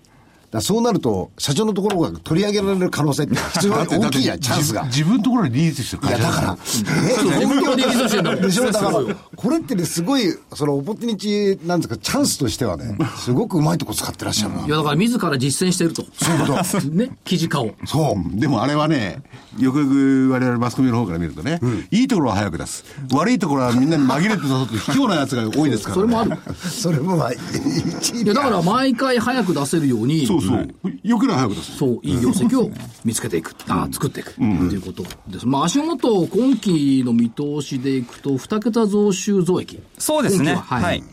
[0.51, 4.83] だそうなると、社長のところが取り上げられる可能性って普通は大きいじゃん、チャンスが。
[4.85, 8.71] 自分のところにリリースしてるいや、だから、自分でリリースしてんだもんでしょ？
[8.71, 14.65] だからこれってね、すごい、その、オポティニティ、なんですか、チャンスとしてはね、すごくうまいとこ使ってらっしゃるな。
[14.65, 16.03] いや、だから自ら実践してると。
[16.13, 16.79] そういうこと。
[16.89, 17.71] ね、記事化を。
[17.85, 18.39] そう。
[18.39, 19.21] でもあれはね、
[19.59, 21.59] よくよく我々マスコミの方から見るとね、
[21.91, 22.83] いいところは早く出す。
[23.13, 26.01] 悪いところはみんなに紛れて出すって卑怯なやつが多いですから、ね。
[26.01, 26.37] それもある。
[26.55, 30.93] それもまあ、一いや、だから毎回早く出せるように、そうそう。
[31.03, 31.77] よければ早く出す。
[31.77, 32.71] そう、いい業績を
[33.05, 35.45] 見つけていく、あー作っていく、ということです。
[35.47, 39.79] まあ、足元、今期の見通しでいくと、2桁増収増益。
[39.97, 40.55] そうですね。
[40.55, 41.03] ははい。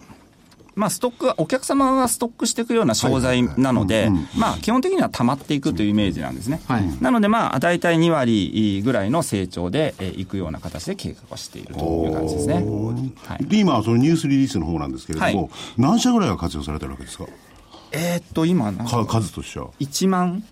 [0.74, 6.60] まあ、ストックは、お客様がストックしていくような商材なので、まあ、基本的には溜まっていくというイメージなんですね。
[6.68, 12.54] はいなので、まあ、大体2割ぐらいの成長でえーいくような形で計画をしているという感じですね。
[13.24, 13.44] はい。
[13.46, 17.24] で、今はそのニュースリリースの方なんですけれども、はい何社ぐらいが活用されてるわけですか？
[17.92, 19.70] えーっと、今な、か数としては。
[19.80, 20.44] 1万、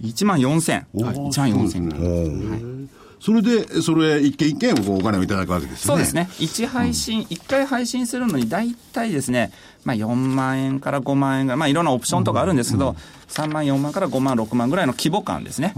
[0.00, 0.84] 1万4000。
[0.94, 2.88] 1万4000。
[3.20, 5.96] それで、それ一件一件お金をいただくわけですよね。
[5.96, 6.28] そうですね。
[6.38, 9.50] 1配信、1回配信するのに大体ですね、
[9.88, 12.94] まあ4万円から5万円ぐらい、まあいろんなオプションとかあるんですけど、
[13.28, 15.72] 3万、4万から5万、6万ぐらいの規模感ですね。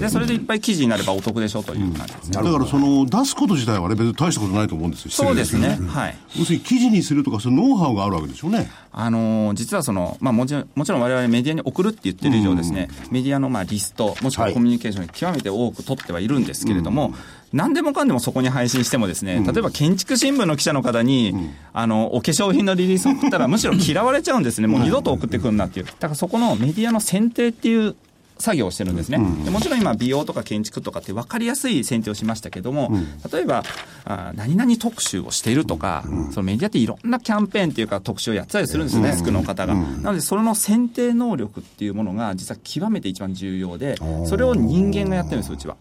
[0.00, 2.42] で、それでいっぱい記事になればお得でしょという感じですね。
[2.42, 5.10] だからその出すこと自体はね、別に大したことないと思うんですよ。
[5.12, 5.78] そうですね。
[5.88, 6.16] はい。
[6.36, 8.68] 要するに記事にするとか、そのノウハウがあるわけでしょうね。
[8.92, 17.14] あのー実はその、まあもちろん、もちろん我々メディアに送るって言ってる以上ですね、メディアのまあリスト、もしくはコミュニケーションに極めて多く取ってはいるんですけれども、
[17.52, 21.34] 何でもかんでもそこに配信してもですね、例えば建築新聞の記者の方に、
[21.72, 24.66] あの、お化粧品のリリースを送ったらむしろ嫌われちゃうんですね。
[24.66, 25.86] もう二度と送ってくんなっていう。
[25.86, 27.94] だからそこのメディアの選定っていう
[28.38, 32.90] 作業をしてるんですね、でもちろん今、美容とか建築とかって分かりやすい選定をしましたけども、
[33.32, 33.62] 例えば
[34.04, 39.74] あ、何々特集をしているとか、そのメディアっていろんなキャンペーンっていうか、特集をやってたりするんですよね、デスクの方が。
[39.74, 45.76] なので、それの選定能力っていうものが、実は極めて一番重要で、それを人間がやってるんです、うちは。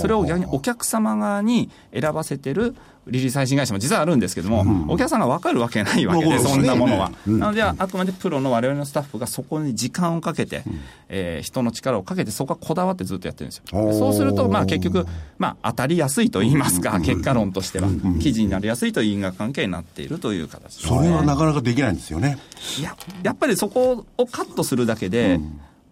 [0.00, 2.74] それを逆にお客様側に選ばせてる
[3.06, 7.10] リリース配信会社も実はあるんですけども、お客さんが分かるわけないわけで、そんなものは。
[7.26, 10.64] なので、あくまでプロの我々のスタッフがそこに時間をかけて、
[11.08, 13.92] えー人の力をかけて、そこはこだわってずっとやってるんですよ。
[13.92, 15.06] そうすると、まあ結局、
[15.38, 17.88] まあ当たりやすいと言いますか、結果論としては、
[18.20, 22.38] 記事になりやすいという因果関係になっているという形ですそれはなかなかできないんですよね。
[22.78, 25.38] いや、やっぱりそこをカットするだけで、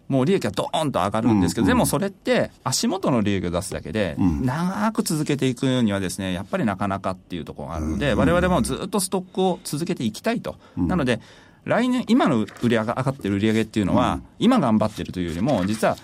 [0.07, 10.55] もう利益はドーンと上がるんですけど、でもそれって足元の利益を出すだけで、長く続けていくにはですね、やっぱりなかなかっていうところがあるので、我々もずっとストックを続けていきたいと。
[10.75, 11.19] なので、
[11.65, 15.95] 来年、今の売り上が上がってる売り上げっていうのは、今頑張ってるというよりも、実は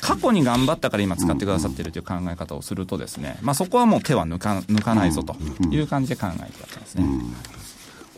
[0.00, 5.36] 過去に頑張ったから今使ってくださってるという考え方をするとですね、まあそこはもう手は抜か抜かないぞと
[5.70, 7.04] いう感じで考えてやっすね。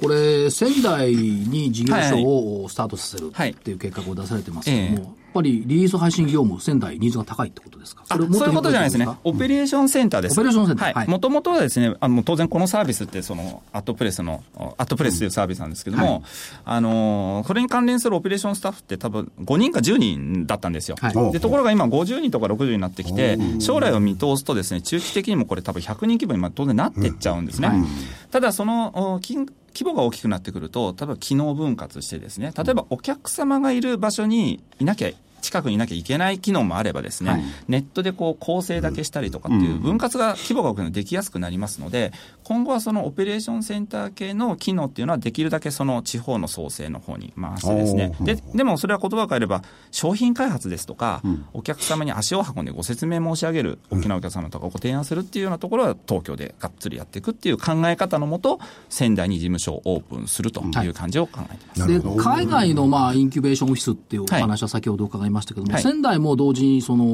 [0.01, 5.01] これ、仙台に事業所をスタートさせるはいっていう計画を出されてますけども、ええ。
[5.01, 8.05] やっぱりリリース配信業務、仙台、ニーズが高いってことですか？
[8.07, 9.07] そういうことじゃないですね。
[9.25, 10.33] オペレーションセンターです。
[10.33, 10.95] オペレーションセンターはい。
[10.95, 14.43] はいもともとはですね、あの、当然このサービスって、その、アットプレスの、
[14.79, 16.23] アットプレスというサービスなんですけども、はい
[16.65, 20.97] あのー、それに関連するオペレーションスタッフって多分5人か10人だったんですよ。
[21.01, 27.71] はいで、ところが今50人とか60人になってきて、将来を見通すとですね、中期的にもこれ多分100人規模にまあ当然なっていっちゃうんですね。
[28.31, 35.09] ただ、その、お金規模が大きくなってくると、例えば機能分割してですね、例えばお客様がいる場所にいなきゃ
[35.45, 37.43] 近くにいなきゃいけない機能もあればですね、はい。
[37.69, 62.01] ネットでこう構成だけしたりとかっていう分割が規模が大きくなるとできやすくなりますので、今後はそのオペレーションセンター系の機能っていうのはできるだけその地方の創生の方に回してですね、ででもそれは言葉を変えれば商品開発ですとか、お客様に足を運んでご説明申し上げる大きなお客様とかご提案するっていうようなところは東京でがっつりやっていくっていう考え方のもと、仙台に事務所をオープンするという感じを考えてます。
[62.01, 65.83] で海外のまあインキュベーションオフィスっていうお話は先ほど伺いましたけども、はい。
[65.83, 67.05] 仙台も同時にその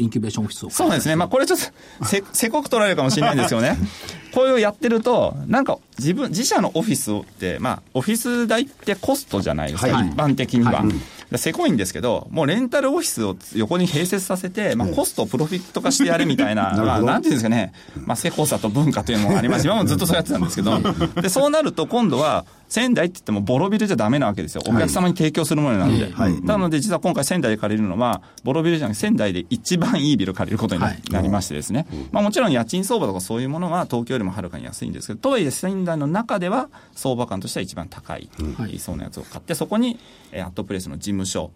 [0.00, 1.16] インキュベーションオフィスをそうですね。
[1.16, 1.64] まあ、これちょっと
[2.06, 3.76] せ、せこく取られるかもしれないんですよね。
[4.34, 10.08] こういうやってると、なんか自分、自社のオフィスって、まあ、オフィス代ってコストじゃないですか、はい。
[10.08, 10.72] 一般的には。
[10.72, 10.88] はい。
[11.30, 17.72] でせこいんですけど、もうレンタルオフィスを横に併設させて、まあ、コストをプロフィット化してやれみたいな、 まあ、なんていうんですかね、
[18.04, 19.62] まあ、せこさと文化というのもあります。
[19.62, 20.78] し、今もずっとそうやってたんですけど、
[21.20, 24.62] で、そうなると今度は、仙台って言ってもボロビルじゃダメなわけですよ。
[24.66, 26.10] お客様に提供するものなんで。
[26.12, 26.40] はい。
[26.42, 31.22] なので、実は今回仙台で借りるのは、ボロビルじゃなくて仙台で一番いいビル借りることにな,、はい。
[31.22, 31.86] りましてですね。
[32.12, 38.78] まあもちろん家賃相場とかそういうものは東京よりもはるかに安いんですけど、とはいえ仙台の中では相場感としては一番高い、はい。
[38.78, 39.98] そうなやつを買って、そこに、
[40.32, 41.50] えーアットプレスの事務所、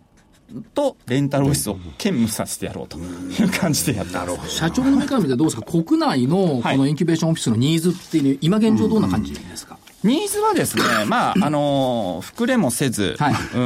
[0.75, 4.51] とレンタルオフィスを兼務させてやろうという感じでやってます。
[4.57, 5.63] 社長の目から見てどうですか？
[5.63, 13.35] 国内のこのインキュベーションオフィスのニーズっていう、今現状どんな感じですか、ニーズはですね、 まあ、あのー膨れもせず、はい。
[13.55, 13.61] う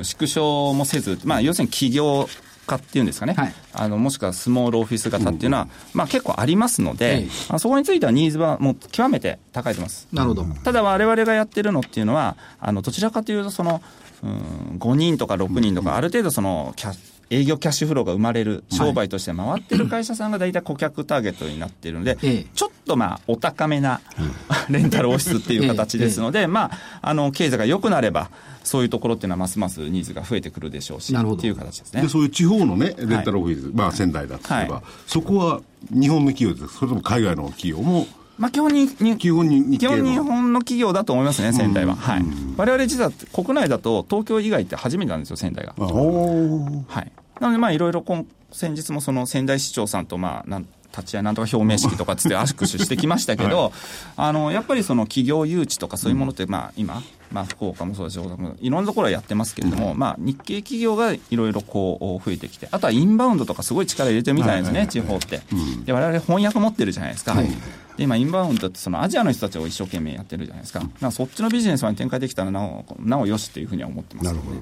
[0.00, 2.28] ん、縮小もせず、まあ、要するに企業
[2.66, 3.54] 化っていうんですかね、はい。
[3.72, 10.06] あのもしくはスモールオフィス型っていうのは、まあ、結構ありますので、えそこについてはニーズはもう極めて高いと思います。
[10.12, 10.44] なるほど。
[10.62, 13.82] ただ我々がやってるのっていうのは、あのどちらかというとその、
[14.22, 16.94] うん、5人とか6人とか、ある程度そのキャ
[17.30, 22.46] 営業キャッシュフローが生まれる商売として回ってる会社さんが大体顧客ターゲットになっているので、ええ。
[22.54, 24.00] ちょっとまあお高めな
[24.70, 28.30] レンタルオフィスっていう形ですので、まあ、あの経済が良くなれば、
[28.64, 31.38] そういうところっていうのはますますニーズが増えてくるでしょうし、なるほど。
[31.38, 32.02] っていう形ですね。
[32.02, 32.08] で。
[32.08, 34.84] そういう地方のね、レンタルオフィス、まあ仙台だとすれば、はい。
[35.06, 35.60] そこは
[35.90, 36.66] 日本の企業です。
[36.66, 38.06] かそれとも海外の企業も、
[38.38, 41.96] まあ、基本にに基本に日基本日本の企業だと思いますね、仙台は。
[41.96, 42.22] はい。
[42.56, 45.74] 我々実は国内だと東京以外って初めてなんですよ、仙台が。
[45.76, 47.12] はい。
[47.40, 53.72] なので、まあ、いろいろ今、先日もその仙台市長さんと、まあ、なん立ち会いなんとか表明式とかつって 握手してきましたけど、
[54.16, 65.42] あの、やっぱりその企業誘致とかそういうものって、まあ、今、まあ、福岡もそうだし、大阪もいろんなところはやってますけれども、まあ、日系企業がいろいろこう、増えてきて、あとはインバウンドとかすごい力入れてるみたいですね、地方って。
[65.84, 67.34] で、我々翻訳持ってるじゃないですか。
[67.98, 70.80] で、今、インバウンドってそのアジアの人たちを一生懸命やってるじゃないですか。
[71.00, 74.26] かそっちのビジネスに展開できたらなお、なおよしっていうふうには思ってます。
[74.26, 74.56] なるほど。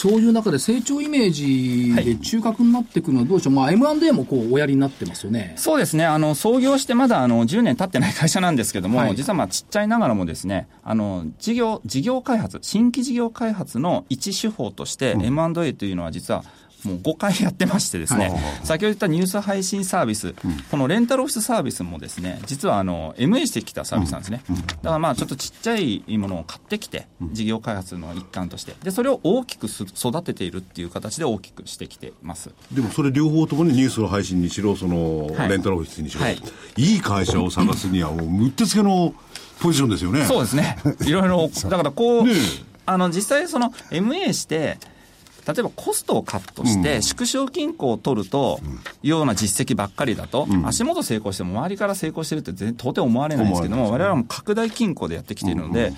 [0.00, 5.52] そういう中で成長イメージで中核になってくるのはどうでしょう、まあ、M&A もこうおやりになってますよね。
[5.56, 9.14] そうですね、あの創業してまだあの10年経ってない会社なんですけども、はい。
[9.14, 16.44] 実はまあちっちゃいながらもですね、あの事業事業開発、新規事業開発の一手法として、M&A というのは実は
[16.84, 18.30] もう5回やってましてですね、
[18.64, 20.34] 先ほど言ったニュース配信サービス、
[20.70, 24.42] このレンタルオフィスサービスもですね、実はあの MA してきたサービスなんですね。
[24.48, 32.50] だからまあちょっとちっちゃいものを買ってきて、事業開発の一環として、で、それを大きくす育てているっていう形で大きくしてきてます。
[32.72, 36.40] でもそれ両方ともにニュースの配信にしろ、その、はいレンタルオフィスにしろ、はい
[36.76, 39.14] い、い会社を探すにはもうむってつけの
[39.60, 40.24] ポジションですよね。
[40.24, 40.78] そうですね。
[41.00, 42.26] いろいろ、 だからこう、
[42.86, 44.78] あの、実際その MA して、
[45.52, 48.60] 例えばコストをカットして、縮小金庫を取ると、
[49.02, 55.92] いうような実績ばっかりだと、足元成功しても周りから成功してるって全然到底思われないんですけども、思われない我々はもう拡大金庫でやってきているので、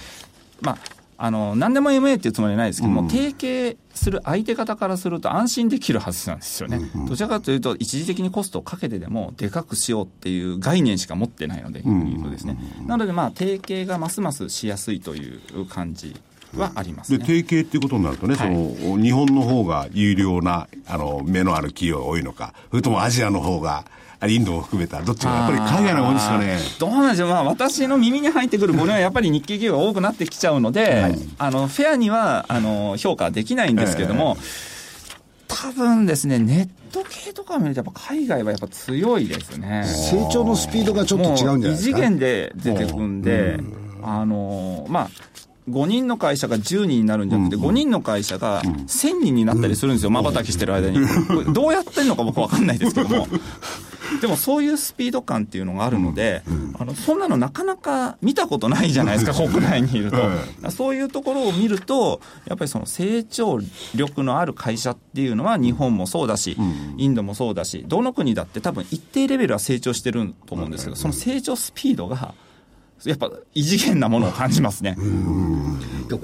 [0.60, 0.78] まあ、
[1.24, 6.80] あの、何でも MA っていうつもりはないですけども、提携する相手方からすると安心できるはずなんですよね。
[7.06, 12.58] どちらかというと、一時的にコストをかけてでも、でかくしようっていう概念しか持ってないので、いうとですね。
[12.86, 16.16] なので、まあ、提携がますますしやすいという感じ
[16.56, 17.24] はありますで、ね。
[17.24, 23.84] 提携っていうことになるとね、はいその、日本の方が有料な、あの、目のある企業が多いのか、それともアジアの方が、
[24.20, 26.58] あインドを含めた、どっちが、やっぱり海外の方ですかね。
[26.78, 34.36] どうなんでしょう、まあ、私の耳に入ってくるものはやっぱり日系企業が多くなってきちゃうので、あのフェアにはあの評価できないんですけども、
[35.48, 39.82] 多分ですね、ネット系とかを見ると、やっぱ海外はやっぱ強いですね。
[39.84, 41.68] 成長のスピードがちょっと違うんじゃないですか？
[41.68, 43.58] もう異次元で出てくんで、
[44.02, 45.10] あのまあ、
[45.72, 50.98] 5人の会社が10人になるんじゃなくて、5人の会社が1000人になったりするんですよ、まばたきしてる間に。
[51.52, 53.26] どうやってんのか僕わかんないですけども。
[54.20, 56.42] でもそういうスピード感っていうのがあるので、
[56.78, 60.70] あのそんなのなかなか見たことないじゃないですか、国内にいると。
[60.70, 63.58] そういうところを見ると、やっぱりその成長
[63.94, 66.56] 力のある会社っていうのは、日本もそうだし、
[66.98, 72.34] インドもそうだし、どの国だって多分一定レベルは成長してると思うんですけど、その成長スピードが、
[73.04, 74.96] やっぱ異次元なものを感じますね。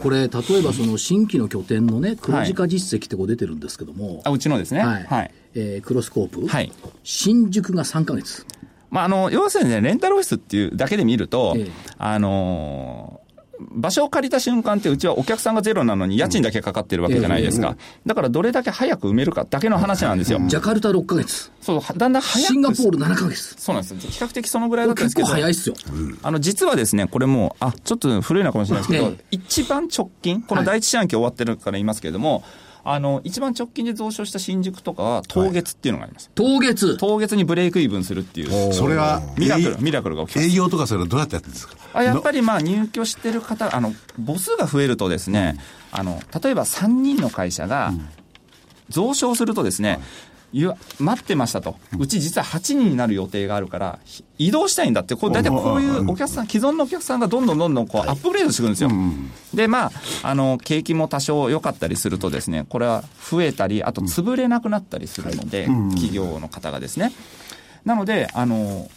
[0.02, 4.80] これ、例えばその新規の拠点のね、黒字化実績ってこう出てるんですけども、あうちのですね。
[4.80, 5.04] はい。
[5.04, 5.30] はい。
[5.54, 6.72] えークロスコープ、はい。
[7.04, 8.44] 新宿が3か月、
[8.90, 11.70] まあ、あの、要するにね、レンタルオフィスっていうだけで見ると、ええ。
[11.98, 13.27] あのー
[13.60, 17.76] 場所を借りた瞬間って、うちはお客さんがゼロなのに家賃だけかかってるわけじゃないですか。
[18.06, 20.40] だからどれだけ早く埋めるかだけの話なんですよ。
[20.46, 22.52] ジャカルタ6か月、そう、だんだん早く。
[22.52, 23.98] シンガポール7か月、そうなんですよ。
[24.00, 25.42] 比較的そのぐらいだったんです結構けど。
[25.42, 25.74] 早いっすよ。
[26.22, 32.44] あの、実はですね、これもう、あ、ちょっと古いのかもしれないですけど、ええ一番直近、この第一四半期終わってるから言いますけれども、
[32.84, 36.30] あの、一番直近で増床した新宿とかは、当月っていうのがあります。
[36.34, 38.72] 当月、当月にブレイクイーブンするっていう。
[38.72, 40.50] それは、ミラクル、営ミラクルが起きます営。
[40.52, 41.74] 業とかそういうのどうやってやってるんですか？
[41.94, 43.92] あやっぱりまあ入居してる方、あの
[44.26, 45.58] 母数が増えるとですね、
[45.90, 47.92] あの例えば3人の会社が
[48.90, 50.00] 増床するとですね、
[50.98, 58.90] 待ってましたと、うち実は8人になる予定があるから、ひ移動したいんだって、こう大体こういうお客さん、既存のお客さんがどんどんどんどんこうアップグレードしてくるんですよ。
[59.52, 59.92] で、まあ、
[60.22, 67.12] あの景気も多少良かったりするとですね、これは増えたり、あと潰れなくなったりするので、企業の方がですね。
[67.84, 68.88] なので、あの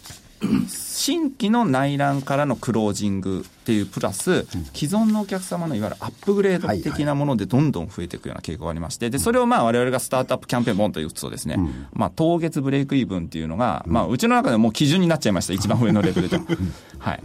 [0.68, 11.58] 新規の内覧からのクロージングっていうプラス、既存のお客様のいわゆるアップグレード的なものでどんどん増えていくような傾向がありまして、で、それをまあ我々がスタートアップキャンペーンボンと打つとですね、
[11.94, 16.44] まあ当月ブレイクイーブンっていうのが、まあうちの中でもう基準になっちゃいました、一番上のレベルでは。
[17.00, 17.24] はい。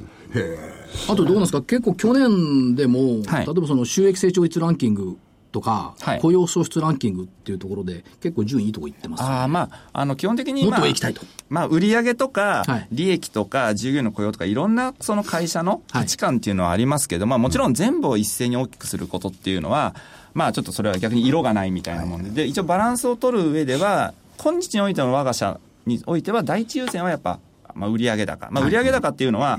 [1.09, 3.47] あとどうなんですか、結構去年でも、はい。
[3.47, 5.17] 例えばその収益成長率ランキング
[5.57, 6.21] とか、はい。
[6.21, 9.23] 雇用創出ランキングっていうところで、結構順位いいとこ行ってます。
[9.23, 11.23] よね、ああ、まあ、あの、基本的に、もっまあ、と行きたいと。
[11.49, 19.95] まあ、売上とかはい、利益とか、従業員の雇用とか、いろんなその会社の価値観っていうのはありますけど、まあ、もちろん全部を一斉に大きくすることっていうのは、
[20.35, 27.39] まあ、ちょっとそれは逆に色がないみたいなもんで、で、一応バランスを取る上では、今日においての我が社においては、第一優先はやっぱ、
[27.75, 28.51] まあ、売上高。
[28.51, 29.59] まあ、売上高っていうのは、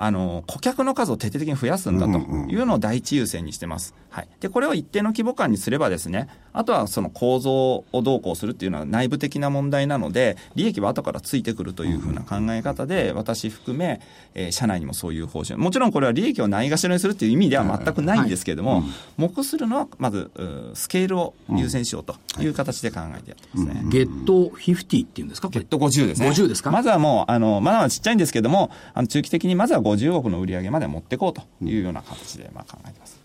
[0.00, 3.96] あの、顧客の数を徹底的に増やすんだというのを第一優先にしてます。
[4.10, 4.28] はい。
[4.38, 6.28] で、これを一定の規模感にすればですね、
[6.58, 7.52] あとはその構造
[7.92, 14.00] をどうこうするっていうのは内部的な問題なので、利益は後からついてくるというふうな考え方で、私含め、
[14.34, 15.56] えー社内にもそういう方針。
[15.60, 18.82] もちろんこれは利益をないがしろにするっていう意味では全くないんですけれども、
[19.16, 20.32] 目するのはまず、
[20.74, 23.82] スケールを優先しようという形で考えてやってますね。
[23.88, 26.28] ゲット50っていうんですか、ゲット50ですね。
[26.28, 26.72] 50ですか？
[26.72, 33.17] まずはもう、あの、まだまだちっちゃいんですけども、あの中期的にまずは50億の売り上げまで持っていこうというような形で、まあ考えてます。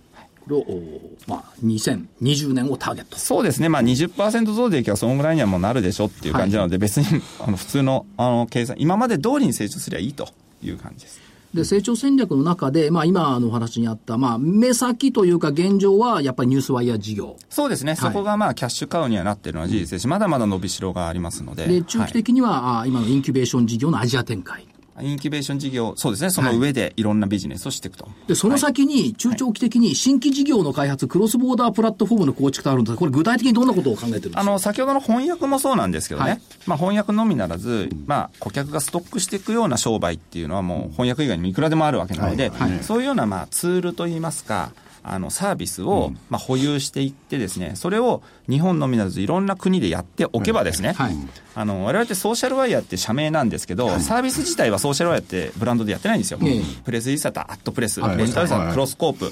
[0.43, 3.17] これを、おまあ、2020年をターゲット。
[3.17, 7.05] そうですね、まあ20%増益はそのぐらいにはもうなるでしょっていう感じなので、別に
[7.39, 10.27] あの普通のあの計算、今まで通りに成長すればいいと
[10.61, 11.21] いう感じです。
[11.53, 17.37] で、成長戦略の中で、まあ今のお話にあった、まあ目先というか現状はやっぱりニュースワイヤー事業。
[17.49, 21.67] そうですね、そこがまあキャッシュカウにはなっているのは事実ですし、まだまだ伸びしろがありますので。
[21.67, 24.67] で、中期的には、あ今のインキュベーション事業のアジア展開。
[25.01, 28.07] インキュベーション事業、そうですね、その上でいろんなビジネスをしていくと。
[28.27, 34.41] で、その先に中長期的に新規事業の開発、クロスボーダープラットフォームの構築とあるんですが、これ具体的にどんなことを考えてるんですか？
[34.41, 36.41] あの、先ほどの翻訳もそうなんですけどね、はい。
[36.67, 44.73] まあ翻訳のみならず、まあ顧客がストックしていくような商売っていうのはもう翻訳以外にもいくらでもあるわけなので、そういうようなまあツールといいますか、
[45.05, 51.15] あのサービスをまあ保有していってですね、それを日本のみならずいろんな国でやっておけばですね、はい。
[51.55, 56.39] あの我々ってソーシャルワイヤーって社名なんですけど、サービス自体はソーシャルワイヤーってブランドでやってないんですよ。
[56.43, 56.61] ええ。
[56.83, 58.17] プレスリリースだったらアットプレス、はい。
[58.17, 58.67] レンタルだったはい。
[58.67, 59.31] らクロスコープ、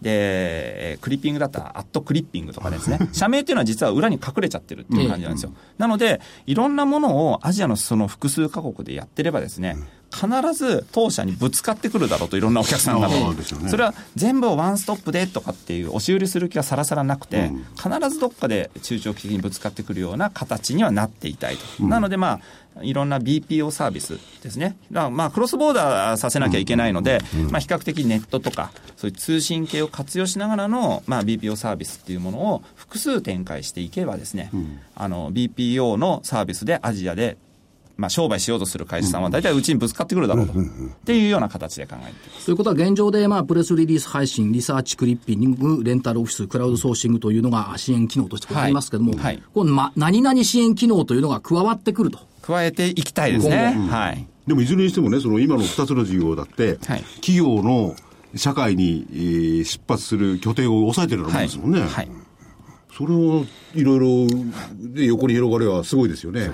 [0.00, 0.10] で、
[0.92, 5.52] えークリッピングだったらアットクリッピングとかですね、社名っていうのは実は裏に隠れちゃってるっていう感じなんですよ。
[5.78, 9.76] なので、いろんなものをアジアのその複数カ国でやってればですね、
[10.12, 13.14] 必ず当社にぶつかってくるだろうと、いろんなお客さんがね。
[13.68, 18.49] それは全部をワンストップでとかっていう押し売りする気はさらさらなくて、必ずどっかで
[18.82, 21.84] 中長期的にぶつかってくるような形にはなっていたいと。
[21.84, 22.40] なのでま
[22.76, 24.76] あ、いろんな BPO サービスですね。
[24.90, 27.20] まあ、クロスボーダーさせなきゃいけないので、
[27.50, 34.50] まあ、比較的ネットとか、そういう通信系を活用しながらの、まあ、BPO サービスっていうものを複数展開していけばですね、
[34.94, 37.36] あの、BPO のサービスでアジアで、
[38.00, 40.58] まあ、商売しようとする会社さんは大体うちにぶつかってくるだろうと。
[40.58, 40.62] っ
[41.04, 42.46] ていうような形で考えています。
[42.46, 52.20] ということは現状で、まあ、プレスリリース配信、リサーチ、クリッピング、レンタルオフィス、クラウドソーシングというのが支援機能としてありますけれども、はいはいこの、ま、何々支援機能というのが加わってくると。
[52.40, 53.76] 加えていきたいですね。
[53.90, 54.26] はい。
[54.46, 57.94] でもいずれにしてもね、その今の2つの事業だって、はい企業の
[58.34, 61.80] 社会に、えー出発する拠点を抑えてるようなもんですもんね。
[61.82, 62.08] はい。
[63.00, 64.26] それをいろいろ
[64.92, 66.50] で横に広がればすごいですよね。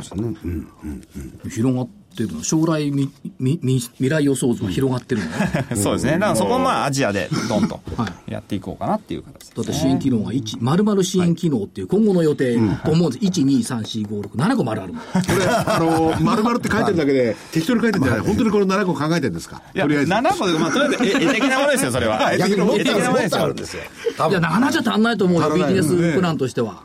[1.51, 2.43] 広がってるの。
[2.43, 5.31] 将来みみみ未来予想図が広がってるの。
[5.71, 6.13] だ そうですね。
[6.13, 7.81] だからそこをまあアジアでどんと
[8.29, 9.63] やっていこうかなっていう形です、ね。
[9.63, 13.25] って支援機能が1、丸々支援機能っていう今後の予定と思うんです。
[13.25, 15.01] 1、2、3、4、5、6、7個丸あるの。
[15.01, 15.07] こ
[15.39, 19.63] れ、あの、丸々って書いてるだけで、適当に書いてるんじゃない、本当にこれ7個考えてるんですか？
[19.75, 20.13] いや、とりあえず。
[20.13, 22.33] 7個で、まあ、とりあえず絵絵的なものですよ、それは。
[22.33, 22.85] 絵的となもので
[23.29, 23.53] すよ。
[23.55, 23.83] ですよ。
[24.31, 26.83] いや、7じゃ足んないと思うよ、ジネスプランとしては。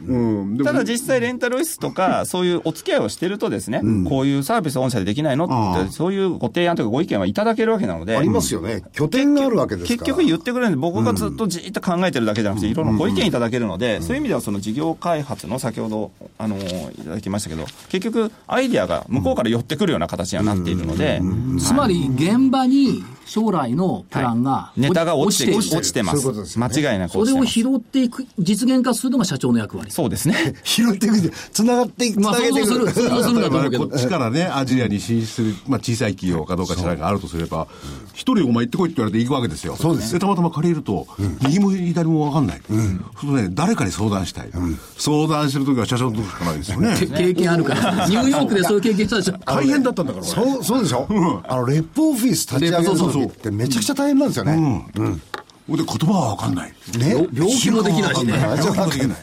[0.63, 5.45] ただ実際レンタルオフィスとか、そういうお付き合いをしてるとですね、こういうサービス御社でできないの？
[5.45, 8.17] って、そういうご提案とかご意見はいただけるわけなので。
[8.17, 8.83] ありますよね。
[8.93, 9.97] 拠点があるわけですから。
[9.99, 16.61] 結局言ってくれるんで、僕がずっとじーっと考えてるだけじゃなくて、いろんなご意見いただけるので、そういう意味では、その事業開発の先ほど、あの、い
[17.03, 21.21] ただきましたけど、結局、アイディアが向こうから寄ってくるような形にはなっているので、
[21.59, 26.59] つまり、現場に将来のプランが、ネタが落ちて、落ちて落ちてますそういうことです。
[26.59, 27.77] よね間違いなくそれを落ちてます。
[27.77, 29.91] 拾っていく、実現化するのが社長の役割。
[29.91, 30.53] そうですね。
[30.63, 33.95] 拾っていくんで、繋がっていく、まあ、繋げていく想像する、想像するんだと思うけど こ。
[33.95, 37.67] っちからね、アジアに進出する、まあ、小さい企業かどうか知らないがあるとすれば、
[38.13, 39.75] 一人お前行ってこいって言われて行くわけですよ。
[39.75, 40.13] そうです。
[40.13, 41.07] で、たまたま借りると、
[41.41, 42.61] 右も左も分かんない。
[42.67, 44.49] そうするとね、誰かに相談したい。
[44.97, 46.95] 相談してるときは社長のとこしかないですよね。
[46.97, 48.07] け経験あるから。
[48.07, 49.37] ニューヨークでそういう経験したでしょ。
[49.45, 51.07] 大変だったんだから、俺そう、そうでしょ？
[51.47, 54.87] あの、レップオフィス立ち上げる時ってめちゃくちゃ大変なんですよね。
[54.95, 55.17] うん。
[55.17, 55.21] で、
[55.67, 56.73] 言葉は分かんない。
[56.97, 58.33] ね病気もできないしね。
[58.33, 59.17] 病気もできない。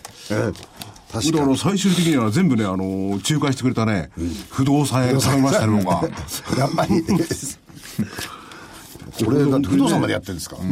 [1.15, 1.33] ええ確かに。
[1.33, 4.11] だから最終的には全部ね、あの、仲介してくれたね、
[4.51, 6.09] 不動産屋に頼みましたね、僕は。
[6.59, 7.03] やっぱり。
[9.25, 10.57] これ、だって不動産までやってるんですか？
[10.57, 10.65] オフ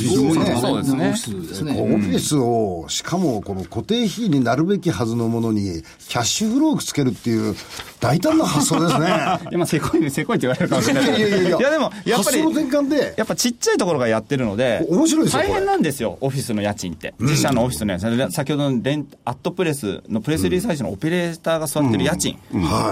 [0.00, 0.56] ィスね。
[0.58, 1.72] そうですねオフィスですね。
[1.72, 7.54] オフィスを、しかもこの固定費になるべきはずのものに、キャッシュフローをつけるっていう、
[8.00, 9.06] 大胆な発想ですね。
[9.06, 17.14] いや、まあ、せこい、せこいって言われるかもしれないいやいやいやいやでも、やっぱり、発想の転換でやっぱちっちゃいところがやってるので、面白いですよ大変なんですよ、オフィスの家賃って。
[17.18, 18.30] 自社のオフィスの家賃。
[18.30, 22.38] 先ほどのレンアットプレスのプレスリリース配信のオペレーターが座ってる家賃。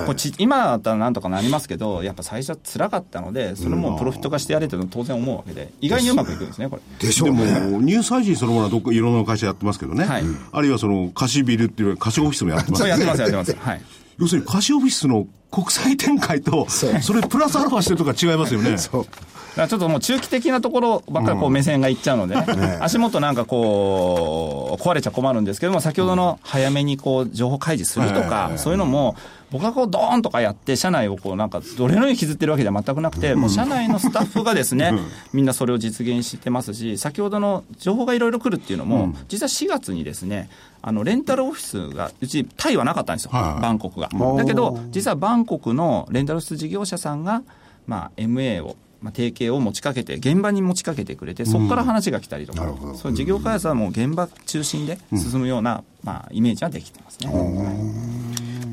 [0.07, 7.07] これち今だったらなんとかなりますけど、やっぱ最初は辛かったので、それもプロフィット化してやれというのは当然思うわけで、意外にうまくいくんですね、これ。
[7.07, 7.53] でしょでもうね。、
[7.85, 10.05] ニュース配信そのものはどっかいろんな会社やってますけどね。
[10.05, 13.57] はいあるいはその貸しビルっていう貸しオフィスもやってます そうやってます、やってます。
[13.59, 13.83] はい。
[14.19, 18.77] 要するに貸しオフィスの国際展開と、それプラスアルファしてるとか違いますよね。
[18.79, 19.05] そう。
[19.05, 29.17] だからちょっともう中期的なところばっかりこう目線がいっちゃうので ね、足元なんかこう、壊れちゃ困るんですけども、先ほどの早めにこう情報開示するとか、そういうのも、
[29.51, 34.93] 僕がこうドーンとかやって、社内をこうなんか、どれのように引きずってるわけでは全くなくて、もう社内のスタッフがですね、
[35.33, 40.51] みんなそれを実現してますし、先ほどの情報がいろいろ来るっていうのも、実は4月にですね、
[40.87, 44.09] あのレンタルオフィスが、うち、タイはなかったんですよ、はいバンコクが。
[44.37, 47.43] だけど、実はバンコクのレンタルオフィス事業者さんが、
[47.89, 57.31] まあ、MA を、まあ、提携を持ちかけて、現場に持ちかけてくれて、そこから話が来たりとか、そういう事業開発はもう現場中心で進むような、まあ、イメージはできてますね。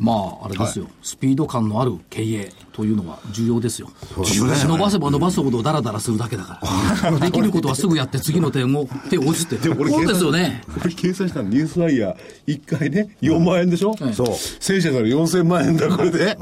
[0.03, 2.51] まあ、あれですよ、スピード感のある経営。
[2.73, 3.89] というのは重要ですよ。
[4.25, 6.59] すよね伸ばせば伸ばすほどダラダラするだけだか
[7.03, 7.19] ら。
[7.21, 9.57] できることはすぐやって次の点を手を打つって。
[9.57, 10.63] そうですよね。
[10.81, 14.27] これ計算したのニュースワイヤー1回ね、4万円でしょ、うんそう
[14.59, 16.35] 戦車なら4000万円だ、これで。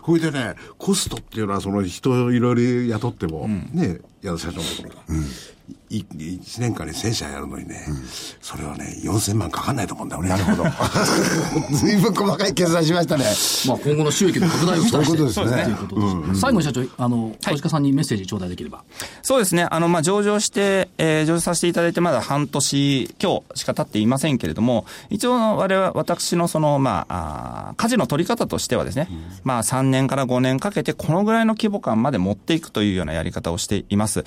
[0.00, 2.62] これでね、コストっていうのは、その人をいろいろ
[2.94, 5.20] 雇っても、ね、矢田社長のところが。
[5.59, 5.59] い
[5.90, 7.84] 1年間に1000社やるのにね、
[8.40, 10.28] それはね、4000万かかんないと思うんだよ、俺。
[10.28, 10.64] なるほど。
[11.76, 13.24] 随分細かい計算しましたね。
[13.66, 15.16] まあ今後の収益の拡大を期待して。
[15.16, 18.84] そういうことですねということです最後に社長、あの、投資家さんにメッセージ頂戴できれば。
[19.22, 19.66] そうですね。
[19.68, 29.08] あの、まあ、上場して、えー上場させていただいてまだ半年今日しか経っていませんけれども、一応、我々、私のその、まあ、あー舵の取り方としてはですね、
[29.42, 34.24] まあ、3年から5年かけて、このぐらいの規模感まで持っていくというようなやり方をしています。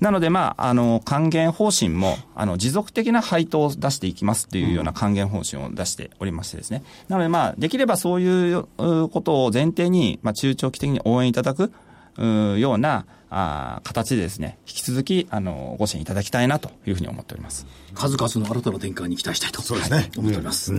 [0.00, 6.82] なので、まあ、あの、還元方針も、あの、持続的な配当を出していきますというような還元方針を出しておりましてですね。
[7.08, 11.72] なので、まあ、できればそういううことを前提に、まあ、中長期的に応援いただく、
[12.16, 17.66] うようなあー形でですね、引き続き、あの、ご支援いただきたいなというふうに思っております。
[17.94, 19.60] 数々の新たな展開に期待したいと。
[19.60, 20.10] そうですね。
[20.16, 20.72] 思っております。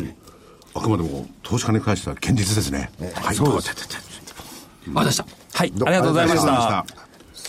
[0.73, 2.91] あくまでも投資家に関しては堅実ですね。
[3.15, 3.75] はい、そうです
[4.89, 5.25] ました。
[5.53, 7.04] はい、ありがとうございましありがとうございまたし。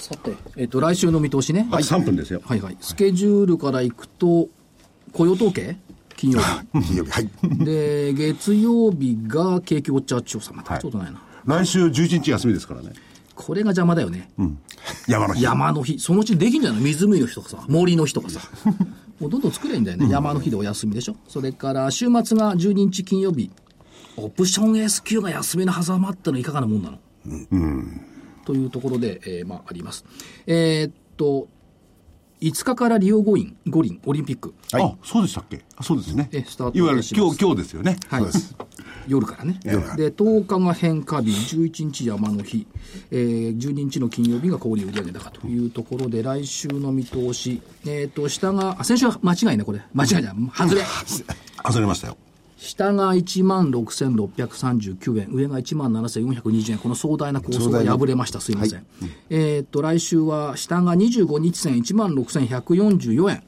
[0.07, 1.67] さて、えっ、と、来週の見通しね。
[1.69, 1.79] た。
[1.79, 2.41] あと3分ですよ。
[2.45, 2.77] はいはい。
[2.81, 4.49] スケジュールからいくと、
[5.13, 5.77] 雇用統計？
[6.17, 6.47] 金曜日。
[6.87, 7.11] 金曜日。
[7.11, 7.29] はい。
[7.65, 10.53] で、月曜日が景気ウォッチャー調査。
[10.53, 11.21] またちょっとないな。
[11.45, 12.93] 来週11日休みですからね。
[13.35, 14.31] これが邪魔だよね。
[15.09, 15.43] 山の日。
[15.43, 15.99] 山の日。
[15.99, 16.83] そのうちできんじゃない？
[16.83, 18.41] 湖の日とかさ、森の日とかさ。
[19.19, 20.09] もうどんどん作ればいいんだよね。
[20.09, 21.17] 山の日でお休みでしょ。
[21.27, 23.51] それから、週末が12日金曜日。
[24.17, 26.99] オプション S q が休みの狭間ってのいかがなもんなの？
[28.47, 30.07] というところで、えーまあ、あります。
[30.47, 31.49] えーっと、
[32.41, 34.55] 5日からリオ五輪、五輪、オリンピック。
[34.73, 35.65] あ、そうでしたっけ？
[35.77, 36.29] あそうですね。
[36.33, 37.99] えスタートいわゆる今日、今日ですよね。
[38.09, 38.25] はい。
[39.09, 39.59] 夜からね。
[39.63, 39.71] で、
[40.11, 42.67] 10日が変化日、11日山の日、
[43.11, 49.81] えー、12日の金曜日が小売売上高というところで、来週の見通し、えっ、と、下が、あ、先週は間違いね、これ。
[49.95, 50.51] 間違いじゃん。
[50.55, 50.83] 外れ。
[51.65, 52.17] 外れましたよ。
[52.57, 58.41] 下が1万6639円、上が1万7420円、この壮大な構想が破れました。
[58.41, 58.87] すいません。
[59.31, 63.43] えっ、と、来週は下が25日線1万6144円。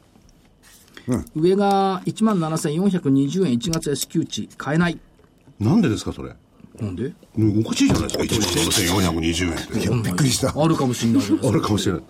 [1.34, 4.98] 上が1万7420円、1月 S q 値、買えない。
[5.59, 6.34] なんでですか、それ？
[6.78, 7.12] なんで？
[7.38, 10.09] うんおかしいじゃないですか、1万7420円って。
[10.09, 10.52] びっくりした。
[10.54, 12.02] あるかもしれないじゃないですかあるかもしれない。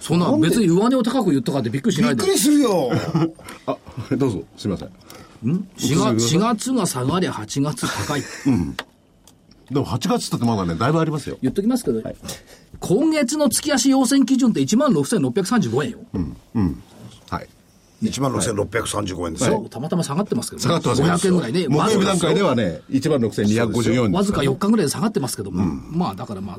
[0.00, 2.32] そんな別に上値を高く言ったかってびっくりしないでびっく。
[2.32, 2.90] りするよ。
[3.66, 3.76] あ、
[4.16, 4.90] どうぞ、すみません。
[5.44, 8.22] 4月 ,4 月が下がりゃ8月高い。
[9.70, 11.38] でも8月ってまだね、だいぶありますよ。
[11.42, 12.02] 言っときますけど、
[12.80, 15.98] 今月の月足要請基準って1万6635円よ。
[17.28, 17.48] はい。
[18.02, 19.56] 1万6635円ですよ。
[19.56, 21.66] そうたまたま下がってますけど、下がってます500円ぐらいね。
[21.68, 24.52] 木曜日わ段階ではね、1万6254円わずかですから。
[24.52, 26.58] 4日ぐらいで下がってますけども、まあだからまあ、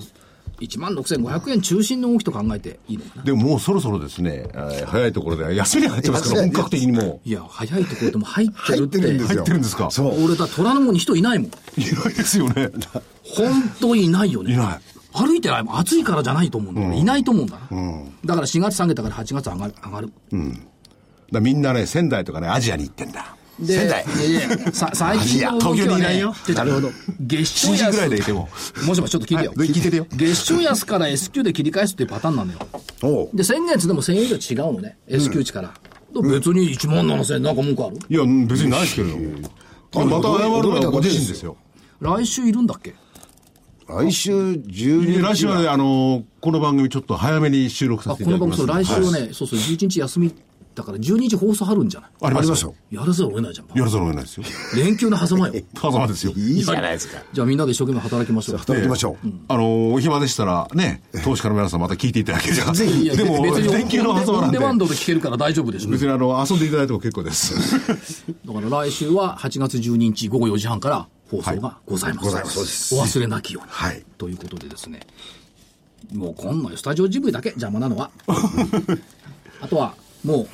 [0.60, 3.24] 1万6500円中心の動きと考えていいのかな。
[3.24, 8.98] でももうそろそろですね、えー早いところでは休みに入ってますから、本格的にもいや、早いところでも入ってるって。
[9.00, 9.28] 入ってるんでう。
[9.28, 9.38] すよ。
[9.38, 10.24] 入ってるんですかそう。
[10.26, 11.48] 俺だ、虎ノ門に人いないもん。
[11.48, 12.72] いないですよね。
[13.24, 14.54] 本当いないよね。
[14.54, 14.80] いない。
[15.14, 15.78] 歩いてないもん。
[15.80, 16.98] 暑いからじゃないと思うんだよね。
[16.98, 18.04] いないと思うんだな。
[18.26, 19.74] だから4月下げたから8月上がる。
[19.84, 20.12] 上がる。
[20.32, 20.50] だか
[21.32, 23.37] らみんなね、仙台とかね、アジアに行ってんだ。
[23.60, 26.90] で、仙台いやいや、さ最近の動きは、ね、東京にいないよなるほど。
[27.20, 27.92] 月賞7時安。
[27.92, 28.50] ぐらいでいても。
[28.86, 29.54] もしもしちょっと聞いてよ。
[29.56, 32.60] はい聞いてるよ月賞安から S q で切り返すっていうパターンなのよ。
[33.04, 34.98] おうで、先月でも1000円以上違うのね。
[35.08, 35.74] S q 値から。
[36.22, 37.98] 別に1万7000円なんか文句ある？
[38.10, 39.26] いや、別にないですけれども。
[40.06, 41.58] また謝るのはご自身ですよ。
[42.00, 42.94] 来週いるんだっけ？
[43.88, 45.34] 来週12日は。
[45.34, 48.98] 来週はね、あのーこの番組ちょっと早めに収録さあ、せていこのただきます。
[48.98, 50.34] 番組、そう、来週はね、そうそう、11日休み
[50.78, 52.10] だから、12日放送あるんじゃない？
[52.22, 52.76] ありますよ。
[52.92, 53.68] やらざるを得ないじゃん。
[53.78, 54.44] やらざるを得ないですよ。
[54.76, 55.64] 連休の狭間よ。
[55.76, 56.34] 狭間ですよ。
[56.36, 57.18] いいじゃないですか。
[57.34, 58.58] じゃあみんなで一生懸命働きましょう。
[58.60, 59.28] 働きましょう。
[59.48, 62.72] あのーお暇でしたら、ね、投資家の皆さんまた聞いていただければ。
[62.74, 64.78] ぜひいやでも、連休の狭間なんでデマン。
[64.78, 65.90] ドで聞けるから大丈夫でしょ。
[65.90, 67.56] 別にあの、遊んでいただいても結構です。
[68.46, 72.26] だから来週は8月12日午後4時半から放送がございます。
[72.26, 73.70] ございますお忘れなきように。
[73.72, 75.00] はいということでですね。
[76.14, 78.12] もうこんなよスタジオジブリだけ邪魔なのは。
[79.60, 80.48] あとは、もう、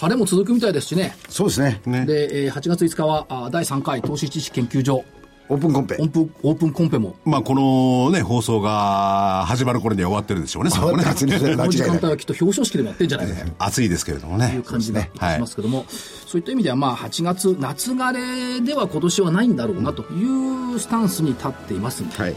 [0.00, 1.14] 晴れも続くみたいですしね。
[1.28, 1.80] そうですね。
[1.84, 5.04] ねで、えー8月5日はあ第3回投資知識研究所
[5.50, 6.04] オープンコンペオ。
[6.04, 11.02] ープンオープンコンペも、まあ、このね、放送が始まる頃には終わってるでしょうね、そこね。
[11.02, 11.82] 初めて間この時。
[11.82, 13.52] 間帯はきっと表彰式でもやってんじゃないかと。
[13.58, 14.62] 暑いですけれどもいねう。
[14.62, 22.36] 感じがしますけども、そういった意味では、まあ、8月、夏枯れでは今年はないんだろうなというスタンスに立っていますので、はい。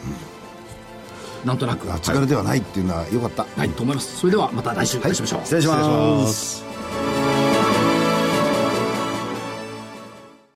[1.46, 3.46] なんとなく、夏枯れではないっていうのは良かった。
[3.56, 4.18] はい、と思います。
[4.18, 5.42] それではまた来週お会いしましょう。
[5.44, 7.23] 失礼します。